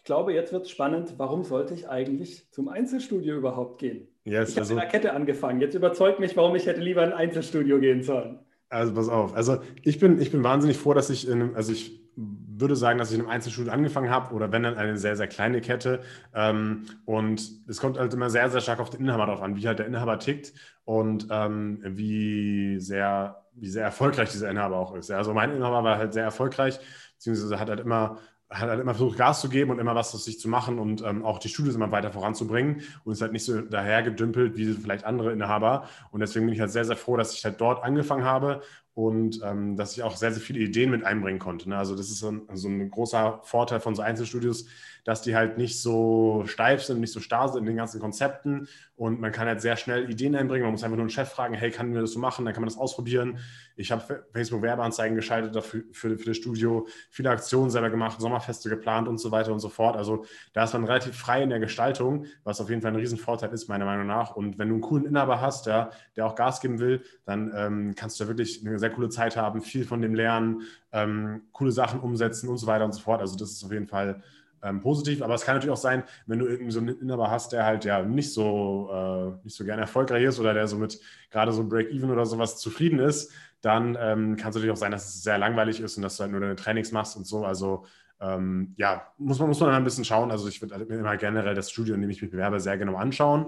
ich 0.02 0.06
glaube, 0.06 0.34
jetzt 0.34 0.52
wird 0.52 0.66
es 0.66 0.72
spannend. 0.72 1.14
Warum 1.18 1.44
sollte 1.44 1.76
ich 1.76 1.88
eigentlich 1.88 2.50
zum 2.50 2.70
Einzelstudio 2.70 3.38
überhaupt 3.38 3.78
gehen? 3.78 4.08
Yes, 4.24 4.50
ich 4.50 4.56
habe 4.56 4.62
also, 4.62 4.74
in 4.74 4.80
der 4.80 4.90
Kette 4.90 5.14
angefangen. 5.14 5.62
Jetzt 5.62 5.76
überzeugt 5.76 6.20
mich, 6.20 6.36
warum 6.36 6.56
ich 6.56 6.66
hätte 6.66 6.82
lieber 6.82 7.04
in 7.04 7.12
ein 7.12 7.18
Einzelstudio 7.30 7.80
gehen 7.80 8.02
sollen. 8.02 8.40
Also 8.70 8.96
pass 8.96 9.10
auf. 9.10 9.36
Also 9.36 9.60
ich 9.84 10.00
bin, 10.00 10.20
ich 10.20 10.32
bin 10.32 10.44
wahnsinnig 10.44 10.78
froh, 10.78 10.96
dass 10.96 11.12
ich 11.12 11.28
in 11.28 11.34
einem, 11.34 11.56
also 11.56 11.72
ich 11.72 12.02
würde 12.16 12.76
sagen, 12.76 12.98
dass 12.98 13.12
ich 13.12 13.20
in 13.20 13.22
einem 13.22 13.30
Einzelstudio 13.30 13.72
angefangen 13.72 14.10
habe 14.10 14.34
oder 14.34 14.52
wenn 14.52 14.64
dann 14.64 14.76
eine 14.76 14.98
sehr, 14.98 15.16
sehr 15.16 15.28
kleine 15.28 15.62
Kette. 15.62 16.00
Ähm, 16.34 16.86
und 17.06 17.52
es 17.68 17.80
kommt 17.80 18.00
halt 18.00 18.12
immer 18.12 18.32
sehr, 18.32 18.50
sehr 18.50 18.62
stark 18.62 18.80
auf 18.80 18.90
den 18.90 19.02
Inhaber 19.02 19.28
drauf 19.28 19.44
an, 19.44 19.56
wie 19.56 19.68
halt 19.68 19.78
der 19.78 19.86
Inhaber 19.86 20.18
tickt 20.18 20.52
und 20.84 21.28
ähm, 21.30 21.78
wie 21.84 22.80
sehr 22.80 23.38
wie 23.54 23.70
sehr 23.70 23.84
erfolgreich 23.84 24.32
dieser 24.32 24.50
Inhaber 24.50 24.78
auch 24.78 24.96
ist. 24.96 25.12
Also 25.12 25.34
mein 25.34 25.52
Inhaber 25.52 25.84
war 25.84 25.98
halt 25.98 26.14
sehr 26.14 26.24
erfolgreich, 26.24 26.80
beziehungsweise 27.16 27.60
hat 27.60 27.70
halt 27.70 27.82
immer 27.82 28.18
hat 28.52 28.70
halt 28.70 28.82
immer 28.82 28.94
versucht, 28.94 29.18
Gas 29.18 29.42
zu 29.42 29.50
geben 29.50 29.72
und 29.72 29.80
immer 29.80 29.96
was 29.96 30.14
aus 30.14 30.26
sich 30.26 30.40
zu 30.40 30.50
machen 30.50 30.78
und 30.78 31.02
ähm, 31.02 31.24
auch 31.24 31.40
die 31.40 31.48
Studios 31.48 31.76
immer 31.76 31.92
weiter 31.92 32.12
voranzubringen 32.12 32.82
und 33.06 33.14
ist 33.14 33.22
halt 33.22 33.32
nicht 33.32 33.46
so 33.46 33.62
dahergedümpelt 33.62 34.58
wie 34.58 34.74
vielleicht 34.74 35.06
andere 35.06 35.32
Inhaber. 35.32 35.88
Und 36.12 36.20
deswegen 36.20 36.46
bin 36.46 36.54
ich 36.54 36.60
halt 36.60 36.72
sehr, 36.72 36.86
sehr 36.86 36.98
froh, 36.98 37.16
dass 37.16 37.34
ich 37.34 37.46
halt 37.46 37.62
dort 37.62 37.84
angefangen 37.84 38.26
habe 38.26 38.62
und 38.94 39.40
ähm, 39.44 39.78
dass 39.78 39.94
ich 39.94 40.04
auch 40.04 40.18
sehr, 40.18 40.34
sehr 40.34 40.42
viele 40.42 40.60
Ideen 40.60 40.92
mit 40.92 41.06
einbringen 41.06 41.40
konnte. 41.40 41.70
Ne? 41.70 41.78
Also 41.78 41.96
das 41.96 42.08
ist 42.08 42.20
so 42.20 42.32
ein, 42.32 42.42
so 42.54 42.68
ein, 42.68 42.92
großer 42.92 43.40
Vorteil 43.44 43.80
von 43.80 43.96
so 43.96 44.02
Einzelstudios, 44.02 44.66
dass 45.06 45.22
die 45.22 45.36
halt 45.36 45.58
nicht 45.58 45.82
so 45.82 46.44
steif 46.46 46.84
sind, 46.84 47.00
nicht 47.00 47.14
so 47.14 47.22
starr 47.22 47.50
sind 47.50 47.62
in 47.62 47.68
den 47.68 47.78
ganzen 47.78 48.02
Konzepten 48.02 48.68
und 48.96 49.20
man 49.20 49.32
kann 49.32 49.48
halt 49.48 49.62
sehr 49.62 49.78
schnell 49.78 50.10
Ideen 50.12 50.36
einbringen. 50.36 50.64
Man 50.64 50.74
muss 50.74 50.84
einfach 50.84 50.98
nur 50.98 51.06
einen 51.06 51.10
Chef 51.10 51.30
fragen, 51.30 51.54
hey, 51.54 51.72
kann 51.72 51.94
wir 51.94 52.02
das 52.02 52.12
so 52.12 52.20
machen? 52.20 52.46
Dann 52.46 52.54
kann 52.54 52.62
man 52.62 52.70
das 52.70 52.78
ausprobieren. 52.78 53.40
Ich 53.76 53.92
habe 53.92 54.26
Facebook-Werbeanzeigen 54.32 55.16
geschaltet 55.16 55.56
dafür, 55.56 55.84
für, 55.92 56.18
für 56.18 56.26
das 56.26 56.38
Studio, 56.38 56.88
viele 57.10 57.32
Aktionen 57.32 57.72
selber 57.72 57.90
gemacht, 57.90 58.22
Sommerfeste 58.22 58.70
geplant 58.70 59.08
und 59.08 59.18
so 59.18 59.32
weiter 59.32 59.54
und 59.54 59.60
so 59.60 59.70
fort. 59.70 59.96
Also 59.96 60.26
da 60.54 60.66
ist 60.66 60.74
man 60.74 60.84
relativ 60.84 61.16
frei 61.16 61.42
in 61.42 61.50
der 61.50 61.60
Gestaltung, 61.60 62.26
was 62.44 62.62
auf 62.62 62.70
jeden 62.70 62.82
Fall 62.82 62.92
ein 62.92 62.98
Riesenvorteil 62.98 63.52
ist, 63.54 63.70
meiner 63.70 63.86
Meinung 63.86 64.06
nach. 64.06 64.36
Und 64.36 64.60
wenn 64.60 64.68
du 64.68 64.76
einen 64.76 64.82
coolen 64.82 65.06
Inhaber 65.06 65.42
hast, 65.42 65.66
ja, 65.66 65.90
der 66.16 66.28
auch 66.28 66.36
Gas 66.36 66.62
geben 66.62 66.80
will, 66.80 67.04
dann 67.26 67.52
ähm, 67.56 67.96
kannst 67.96 68.20
du 68.20 68.26
da 68.26 68.28
wirklich 68.28 68.62
eine 68.62 68.72
sehr 68.82 68.90
coole 68.90 69.10
Zeit 69.10 69.38
haben, 69.38 69.62
viel 69.62 69.86
von 69.86 70.02
dem 70.02 70.14
lernen, 70.14 70.64
ähm, 70.92 71.44
coole 71.54 71.72
Sachen 71.72 72.02
umsetzen 72.02 72.50
und 72.50 72.58
so 72.58 72.68
weiter 72.68 72.86
und 72.86 72.94
so 72.94 73.00
fort. 73.00 73.22
Also 73.22 73.38
das 73.38 73.52
ist 73.52 73.64
auf 73.64 73.72
jeden 73.72 73.88
Fall 73.88 74.22
ähm, 74.64 74.82
positiv, 74.82 75.22
aber 75.22 75.34
es 75.34 75.44
kann 75.44 75.56
natürlich 75.56 75.74
auch 75.74 75.78
sein, 75.78 76.04
wenn 76.28 76.40
du 76.40 76.46
irgendwie 76.46 76.72
so 76.72 76.80
einen 76.80 77.00
Inhaber 77.00 77.32
hast, 77.32 77.52
der 77.52 77.66
halt 77.66 77.86
ja 77.86 78.04
nicht 78.04 78.32
so, 78.34 78.90
äh, 78.92 79.44
nicht 79.44 79.56
so 79.56 79.64
gerne 79.64 79.82
erfolgreich 79.82 80.24
ist 80.24 80.40
oder 80.40 80.54
der 80.54 80.68
so 80.68 80.78
mit 80.78 81.00
gerade 81.32 81.52
so 81.52 81.68
Break-Even 81.68 82.12
oder 82.12 82.26
sowas 82.26 82.58
zufrieden 82.58 83.00
ist, 83.00 83.32
dann 83.62 83.98
ähm, 84.00 84.36
kann 84.36 84.50
es 84.50 84.56
natürlich 84.56 84.72
auch 84.72 84.78
sein, 84.78 84.92
dass 84.92 85.08
es 85.08 85.24
sehr 85.24 85.38
langweilig 85.38 85.80
ist 85.80 85.98
und 85.98 86.04
dass 86.04 86.18
du 86.18 86.24
halt 86.24 86.32
nur 86.32 86.42
deine 86.42 86.56
Trainings 86.56 86.92
machst 86.92 87.16
und 87.16 87.26
so. 87.26 87.46
Also 87.46 87.86
ähm, 88.22 88.76
ja, 88.78 89.08
muss 89.18 89.40
man, 89.40 89.48
muss 89.48 89.60
man 89.60 89.72
ein 89.72 89.84
bisschen 89.84 90.06
schauen. 90.06 90.30
Also 90.30 90.48
ich 90.48 90.62
würde 90.62 90.78
mir 90.86 91.00
immer 91.00 91.18
generell 91.18 91.56
das 91.56 91.72
Studio, 91.72 91.96
in 91.96 92.02
dem 92.02 92.10
ich 92.12 92.22
mich 92.22 92.30
bewerbe, 92.30 92.60
sehr 92.60 92.78
genau 92.78 92.96
anschauen. 92.96 93.48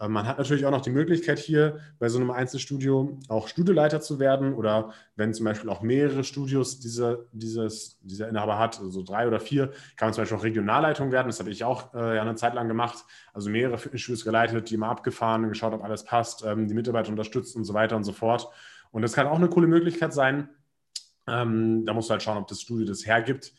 Ähm, 0.00 0.12
man 0.12 0.26
hat 0.26 0.38
natürlich 0.38 0.64
auch 0.64 0.70
noch 0.70 0.80
die 0.80 0.90
Möglichkeit 0.90 1.38
hier 1.38 1.78
bei 1.98 2.08
so 2.08 2.18
einem 2.18 2.30
Einzelstudio 2.30 3.18
auch 3.28 3.48
Studioleiter 3.48 4.00
zu 4.00 4.18
werden 4.18 4.54
oder 4.54 4.92
wenn 5.14 5.34
zum 5.34 5.44
Beispiel 5.44 5.68
auch 5.68 5.82
mehrere 5.82 6.24
Studios 6.24 6.80
diese, 6.80 7.28
dieses, 7.32 7.98
dieser 8.00 8.30
Inhaber 8.30 8.58
hat, 8.58 8.80
also 8.80 9.02
drei 9.02 9.28
oder 9.28 9.40
vier, 9.40 9.72
kann 9.96 10.08
man 10.08 10.14
zum 10.14 10.22
Beispiel 10.22 10.38
auch 10.38 10.44
Regionalleitung 10.44 11.12
werden. 11.12 11.26
Das 11.26 11.38
habe 11.38 11.50
ich 11.50 11.62
auch 11.62 11.92
äh, 11.92 12.16
ja 12.16 12.22
eine 12.22 12.34
Zeit 12.34 12.54
lang 12.54 12.66
gemacht. 12.66 13.04
Also 13.34 13.50
mehrere 13.50 13.76
Fitnessstudios 13.76 14.24
geleitet, 14.24 14.70
die 14.70 14.74
immer 14.76 14.88
abgefahren 14.88 15.44
und 15.44 15.50
geschaut, 15.50 15.74
ob 15.74 15.84
alles 15.84 16.02
passt, 16.02 16.42
ähm, 16.46 16.66
die 16.66 16.74
Mitarbeiter 16.74 17.10
unterstützt 17.10 17.54
und 17.56 17.64
so 17.64 17.74
weiter 17.74 17.94
und 17.94 18.04
so 18.04 18.12
fort. 18.12 18.48
Und 18.90 19.02
das 19.02 19.12
kann 19.12 19.26
auch 19.26 19.36
eine 19.36 19.48
coole 19.48 19.66
Möglichkeit 19.66 20.14
sein. 20.14 20.48
Ähm, 21.26 21.84
da 21.84 21.92
musst 21.92 22.08
du 22.08 22.12
halt 22.12 22.22
schauen, 22.22 22.38
ob 22.38 22.48
das 22.48 22.62
Studio 22.62 22.86
das 22.86 23.04
hergibt. 23.04 23.52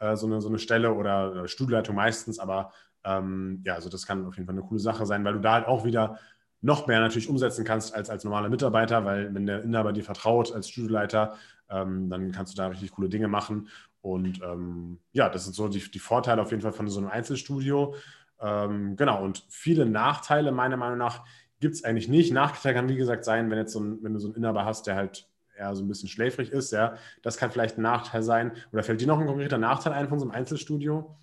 Äh, 0.00 0.16
so, 0.16 0.26
eine, 0.26 0.40
so 0.40 0.48
eine 0.48 0.58
Stelle 0.58 0.94
oder 0.94 1.46
Studieleitung 1.46 1.94
meistens, 1.94 2.38
aber 2.38 2.72
ähm, 3.04 3.62
ja, 3.64 3.74
also 3.74 3.88
das 3.88 4.06
kann 4.06 4.26
auf 4.26 4.36
jeden 4.36 4.46
Fall 4.46 4.56
eine 4.56 4.66
coole 4.66 4.80
Sache 4.80 5.06
sein, 5.06 5.24
weil 5.24 5.34
du 5.34 5.40
da 5.40 5.54
halt 5.54 5.66
auch 5.66 5.84
wieder 5.84 6.18
noch 6.62 6.86
mehr 6.86 7.00
natürlich 7.00 7.28
umsetzen 7.28 7.64
kannst 7.64 7.94
als 7.94 8.10
als 8.10 8.24
normaler 8.24 8.48
Mitarbeiter, 8.50 9.04
weil 9.04 9.34
wenn 9.34 9.46
der 9.46 9.62
Inhaber 9.62 9.92
dir 9.92 10.04
vertraut 10.04 10.52
als 10.52 10.68
Studioleiter, 10.68 11.36
ähm, 11.70 12.10
dann 12.10 12.32
kannst 12.32 12.52
du 12.52 12.56
da 12.56 12.68
richtig 12.68 12.90
coole 12.92 13.08
Dinge 13.08 13.28
machen. 13.28 13.68
Und 14.02 14.40
ähm, 14.42 14.98
ja, 15.12 15.28
das 15.28 15.44
sind 15.44 15.54
so 15.54 15.68
die, 15.68 15.90
die 15.90 15.98
Vorteile 15.98 16.42
auf 16.42 16.50
jeden 16.50 16.62
Fall 16.62 16.72
von 16.72 16.88
so 16.88 17.00
einem 17.00 17.10
Einzelstudio. 17.10 17.94
Ähm, 18.40 18.96
genau, 18.96 19.22
und 19.22 19.44
viele 19.48 19.86
Nachteile 19.86 20.52
meiner 20.52 20.76
Meinung 20.76 20.98
nach 20.98 21.24
gibt 21.60 21.74
es 21.74 21.84
eigentlich 21.84 22.08
nicht. 22.08 22.32
Nachteil 22.32 22.74
kann, 22.74 22.88
wie 22.88 22.96
gesagt, 22.96 23.24
sein, 23.24 23.50
wenn, 23.50 23.58
jetzt 23.58 23.72
so 23.72 23.80
ein, 23.80 24.02
wenn 24.02 24.14
du 24.14 24.18
so 24.20 24.28
einen 24.28 24.36
Inhaber 24.36 24.64
hast, 24.64 24.86
der 24.86 24.96
halt 24.96 25.28
eher 25.60 25.74
so 25.74 25.84
ein 25.84 25.88
bisschen 25.88 26.08
schläfrig 26.08 26.50
ist, 26.50 26.72
ja, 26.72 26.94
das 27.22 27.36
kann 27.36 27.50
vielleicht 27.50 27.78
ein 27.78 27.82
Nachteil 27.82 28.22
sein. 28.22 28.52
Oder 28.72 28.82
fällt 28.82 29.00
dir 29.00 29.06
noch 29.06 29.20
ein 29.20 29.26
konkreter 29.26 29.58
Nachteil 29.58 29.92
ein 29.92 30.08
von 30.08 30.18
so 30.18 30.24
einem 30.24 30.34
Einzelstudio? 30.34 31.16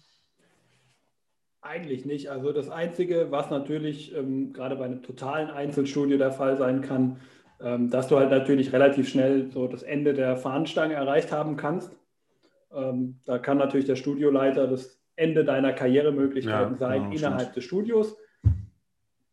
Eigentlich 1.62 2.06
nicht. 2.06 2.30
Also 2.30 2.54
das 2.54 2.70
Einzige, 2.70 3.32
was 3.32 3.50
natürlich 3.50 4.16
ähm, 4.16 4.54
gerade 4.54 4.76
bei 4.78 4.86
einem 4.86 5.04
totalen 5.04 5.50
Einzelstudio 5.50 6.18
der 6.18 6.32
Fall 6.32 6.56
sein 6.56 6.82
kann, 6.82 7.18
ähm, 7.60 7.90
dass 7.90 8.08
du 8.08 8.18
halt 8.18 8.30
natürlich 8.30 8.72
relativ 8.72 9.10
schnell 9.10 9.52
so 9.52 9.68
das 9.68 9.84
Ende 9.84 10.14
der 10.14 10.38
Fahnenstange 10.38 10.94
erreicht 10.94 11.32
haben 11.32 11.58
kannst. 11.58 11.92
Ähm, 12.72 13.20
da 13.26 13.40
kann 13.40 13.58
natürlich 13.58 13.88
der 13.88 13.96
Studioleiter 13.96 14.68
das 14.68 15.02
Ende 15.16 15.44
deiner 15.44 15.74
Karrieremöglichkeiten 15.74 16.74
ja, 16.74 16.78
sein 16.78 17.02
genau, 17.04 17.16
innerhalb 17.16 17.42
stimmt. 17.42 17.56
des 17.56 17.64
Studios. 17.64 18.18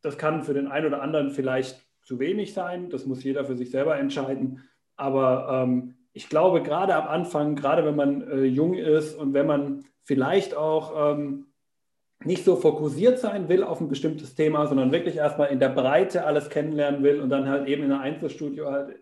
Das 0.01 0.19
kann 0.19 0.43
für 0.43 0.55
den 0.55 0.67
einen 0.67 0.87
oder 0.87 1.03
anderen 1.03 1.31
vielleicht 1.31 1.85
zu 2.03 2.19
wenig 2.19 2.55
sein. 2.55 2.90
Das 2.90 3.07
muss 3.07 3.23
jeder 3.23 3.45
für 3.45 3.57
sich 3.57 3.71
selber 3.71 3.99
entscheiden. 3.99 4.62
Aber 4.96 5.64
ähm, 5.64 5.94
ich 6.12 6.28
glaube, 6.28 6.62
gerade 6.62 6.94
am 6.94 7.09
Anfang, 7.09 7.57
gerade 7.57 7.85
wenn 7.85 7.96
man 7.96 8.22
äh, 8.30 8.44
jung 8.44 8.74
ist 8.74 9.14
und 9.14 9.35
wenn 9.35 9.46
man 9.46 9.85
vielleicht 10.02 10.54
auch 10.54 11.12
ähm, 11.12 11.46
nicht 12.24 12.44
so 12.44 12.57
fokussiert 12.57 13.18
sein 13.18 13.48
will 13.48 13.64
auf 13.64 13.80
ein 13.80 13.88
bestimmtes 13.88 14.35
Thema, 14.35 14.66
sondern 14.66 14.92
wirklich 14.92 15.16
erstmal 15.16 15.48
in 15.48 15.61
der 15.61 15.68
Breite 15.68 16.24
alles 16.24 16.48
kennenlernen 16.48 17.02
will 17.02 17.20
und 17.20 17.30
dann 17.30 17.48
halt 17.48 17.68
eben 17.68 17.85
in 17.85 17.92
einem 17.92 18.02
Einzelstudio 18.02 18.70
halt 18.70 18.96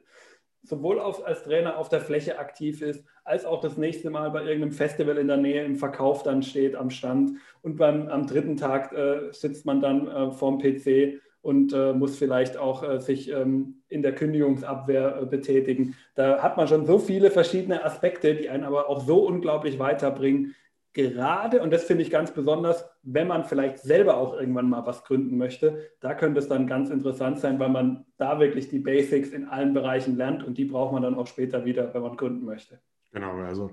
sowohl 0.62 1.00
auf, 1.00 1.24
als 1.26 1.42
Trainer 1.42 1.76
auf 1.76 1.88
der 1.88 2.00
Fläche 2.00 2.38
aktiv 2.38 2.82
ist, 2.82 3.04
als 3.24 3.44
auch 3.44 3.60
das 3.60 3.76
nächste 3.76 4.10
Mal 4.10 4.30
bei 4.30 4.42
irgendeinem 4.42 4.72
Festival 4.72 5.18
in 5.18 5.28
der 5.28 5.36
Nähe 5.36 5.64
im 5.64 5.76
Verkauf 5.76 6.22
dann 6.22 6.42
steht 6.42 6.76
am 6.76 6.90
Stand 6.90 7.38
und 7.62 7.76
beim, 7.76 8.08
am 8.08 8.26
dritten 8.26 8.56
Tag 8.56 8.92
äh, 8.92 9.32
sitzt 9.32 9.66
man 9.66 9.80
dann 9.80 10.08
äh, 10.08 10.30
vorm 10.32 10.58
PC 10.58 11.20
und 11.42 11.72
äh, 11.72 11.92
muss 11.92 12.16
vielleicht 12.16 12.56
auch 12.56 12.88
äh, 12.88 13.00
sich 13.00 13.30
ähm, 13.30 13.82
in 13.88 14.02
der 14.02 14.14
Kündigungsabwehr 14.14 15.20
äh, 15.20 15.26
betätigen. 15.26 15.96
Da 16.14 16.40
hat 16.42 16.56
man 16.56 16.68
schon 16.68 16.86
so 16.86 16.98
viele 16.98 17.30
verschiedene 17.30 17.84
Aspekte, 17.84 18.34
die 18.34 18.48
einen 18.48 18.64
aber 18.64 18.88
auch 18.88 19.04
so 19.04 19.26
unglaublich 19.26 19.78
weiterbringen. 19.78 20.54
Gerade, 20.94 21.62
und 21.62 21.72
das 21.72 21.84
finde 21.84 22.02
ich 22.02 22.10
ganz 22.10 22.32
besonders, 22.32 22.88
wenn 23.02 23.26
man 23.26 23.44
vielleicht 23.44 23.78
selber 23.78 24.18
auch 24.18 24.34
irgendwann 24.34 24.68
mal 24.68 24.86
was 24.86 25.04
gründen 25.04 25.38
möchte, 25.38 25.90
da 26.00 26.14
könnte 26.14 26.38
es 26.38 26.48
dann 26.48 26.66
ganz 26.66 26.90
interessant 26.90 27.40
sein, 27.40 27.58
weil 27.58 27.70
man 27.70 28.04
da 28.18 28.38
wirklich 28.38 28.68
die 28.68 28.78
Basics 28.78 29.30
in 29.30 29.48
allen 29.48 29.72
Bereichen 29.72 30.16
lernt 30.16 30.44
und 30.44 30.58
die 30.58 30.66
braucht 30.66 30.92
man 30.92 31.02
dann 31.02 31.14
auch 31.14 31.26
später 31.26 31.64
wieder, 31.64 31.92
wenn 31.94 32.02
man 32.02 32.16
gründen 32.16 32.44
möchte. 32.44 32.78
Genau, 33.10 33.32
also 33.32 33.70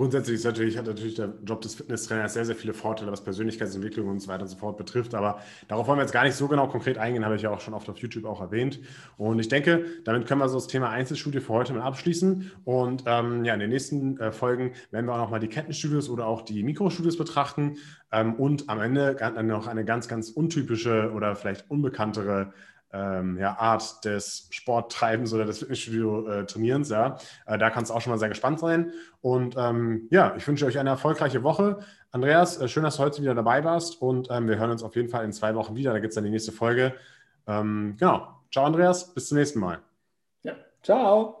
Grundsätzlich 0.00 0.36
ist 0.36 0.44
natürlich, 0.44 0.78
hat 0.78 0.86
natürlich 0.86 1.16
der 1.16 1.34
Job 1.44 1.60
des 1.60 1.74
Fitnesstrainers 1.74 2.32
sehr, 2.32 2.46
sehr 2.46 2.56
viele 2.56 2.72
Vorteile, 2.72 3.12
was 3.12 3.22
Persönlichkeitsentwicklung 3.22 4.08
und 4.08 4.18
so 4.18 4.28
weiter 4.28 4.44
und 4.44 4.48
so 4.48 4.56
fort 4.56 4.78
betrifft. 4.78 5.14
Aber 5.14 5.40
darauf 5.68 5.88
wollen 5.88 5.98
wir 5.98 6.04
jetzt 6.04 6.12
gar 6.14 6.24
nicht 6.24 6.36
so 6.36 6.48
genau 6.48 6.68
konkret 6.68 6.96
eingehen, 6.96 7.22
habe 7.22 7.36
ich 7.36 7.42
ja 7.42 7.50
auch 7.50 7.60
schon 7.60 7.74
oft 7.74 7.86
auf 7.90 7.98
YouTube 7.98 8.24
auch 8.24 8.40
erwähnt. 8.40 8.80
Und 9.18 9.40
ich 9.40 9.48
denke, 9.48 9.84
damit 10.04 10.26
können 10.26 10.40
wir 10.40 10.48
so 10.48 10.56
das 10.56 10.68
Thema 10.68 10.88
Einzelstudie 10.88 11.40
für 11.40 11.52
heute 11.52 11.74
mal 11.74 11.82
abschließen. 11.82 12.50
Und 12.64 13.02
ähm, 13.04 13.44
ja, 13.44 13.52
in 13.52 13.60
den 13.60 13.68
nächsten 13.68 14.18
äh, 14.18 14.32
Folgen 14.32 14.72
werden 14.90 15.04
wir 15.04 15.12
auch 15.12 15.18
nochmal 15.18 15.38
die 15.38 15.48
Kettenstudios 15.48 16.08
oder 16.08 16.28
auch 16.28 16.40
die 16.40 16.62
Mikrostudios 16.62 17.18
betrachten. 17.18 17.76
Ähm, 18.10 18.36
und 18.36 18.70
am 18.70 18.80
Ende 18.80 19.16
dann 19.16 19.48
noch 19.48 19.66
eine 19.66 19.84
ganz, 19.84 20.08
ganz 20.08 20.30
untypische 20.30 21.12
oder 21.14 21.36
vielleicht 21.36 21.70
unbekanntere 21.70 22.54
ähm, 22.92 23.38
ja, 23.38 23.56
Art 23.58 24.04
des 24.04 24.48
Sporttreibens 24.50 25.32
oder 25.32 25.44
des 25.44 25.60
Fitnessstudio-Trainierens. 25.60 26.88
Ja. 26.90 27.16
Äh, 27.46 27.58
da 27.58 27.70
kannst 27.70 27.90
du 27.90 27.94
auch 27.94 28.00
schon 28.00 28.10
mal 28.10 28.18
sehr 28.18 28.28
gespannt 28.28 28.60
sein. 28.60 28.92
Und 29.20 29.56
ähm, 29.56 30.08
ja, 30.10 30.34
ich 30.36 30.46
wünsche 30.46 30.66
euch 30.66 30.78
eine 30.78 30.90
erfolgreiche 30.90 31.42
Woche. 31.42 31.80
Andreas, 32.10 32.60
äh, 32.60 32.68
schön, 32.68 32.82
dass 32.82 32.96
du 32.96 33.02
heute 33.02 33.22
wieder 33.22 33.34
dabei 33.34 33.64
warst 33.64 34.00
und 34.02 34.28
ähm, 34.30 34.48
wir 34.48 34.58
hören 34.58 34.70
uns 34.70 34.82
auf 34.82 34.96
jeden 34.96 35.08
Fall 35.08 35.24
in 35.24 35.32
zwei 35.32 35.54
Wochen 35.54 35.76
wieder. 35.76 35.92
Da 35.92 36.00
gibt 36.00 36.10
es 36.10 36.14
dann 36.16 36.24
die 36.24 36.30
nächste 36.30 36.52
Folge. 36.52 36.94
Ähm, 37.46 37.96
genau. 37.98 38.28
Ciao, 38.52 38.64
Andreas. 38.64 39.14
Bis 39.14 39.28
zum 39.28 39.38
nächsten 39.38 39.60
Mal. 39.60 39.78
Ja, 40.42 40.54
ciao. 40.82 41.39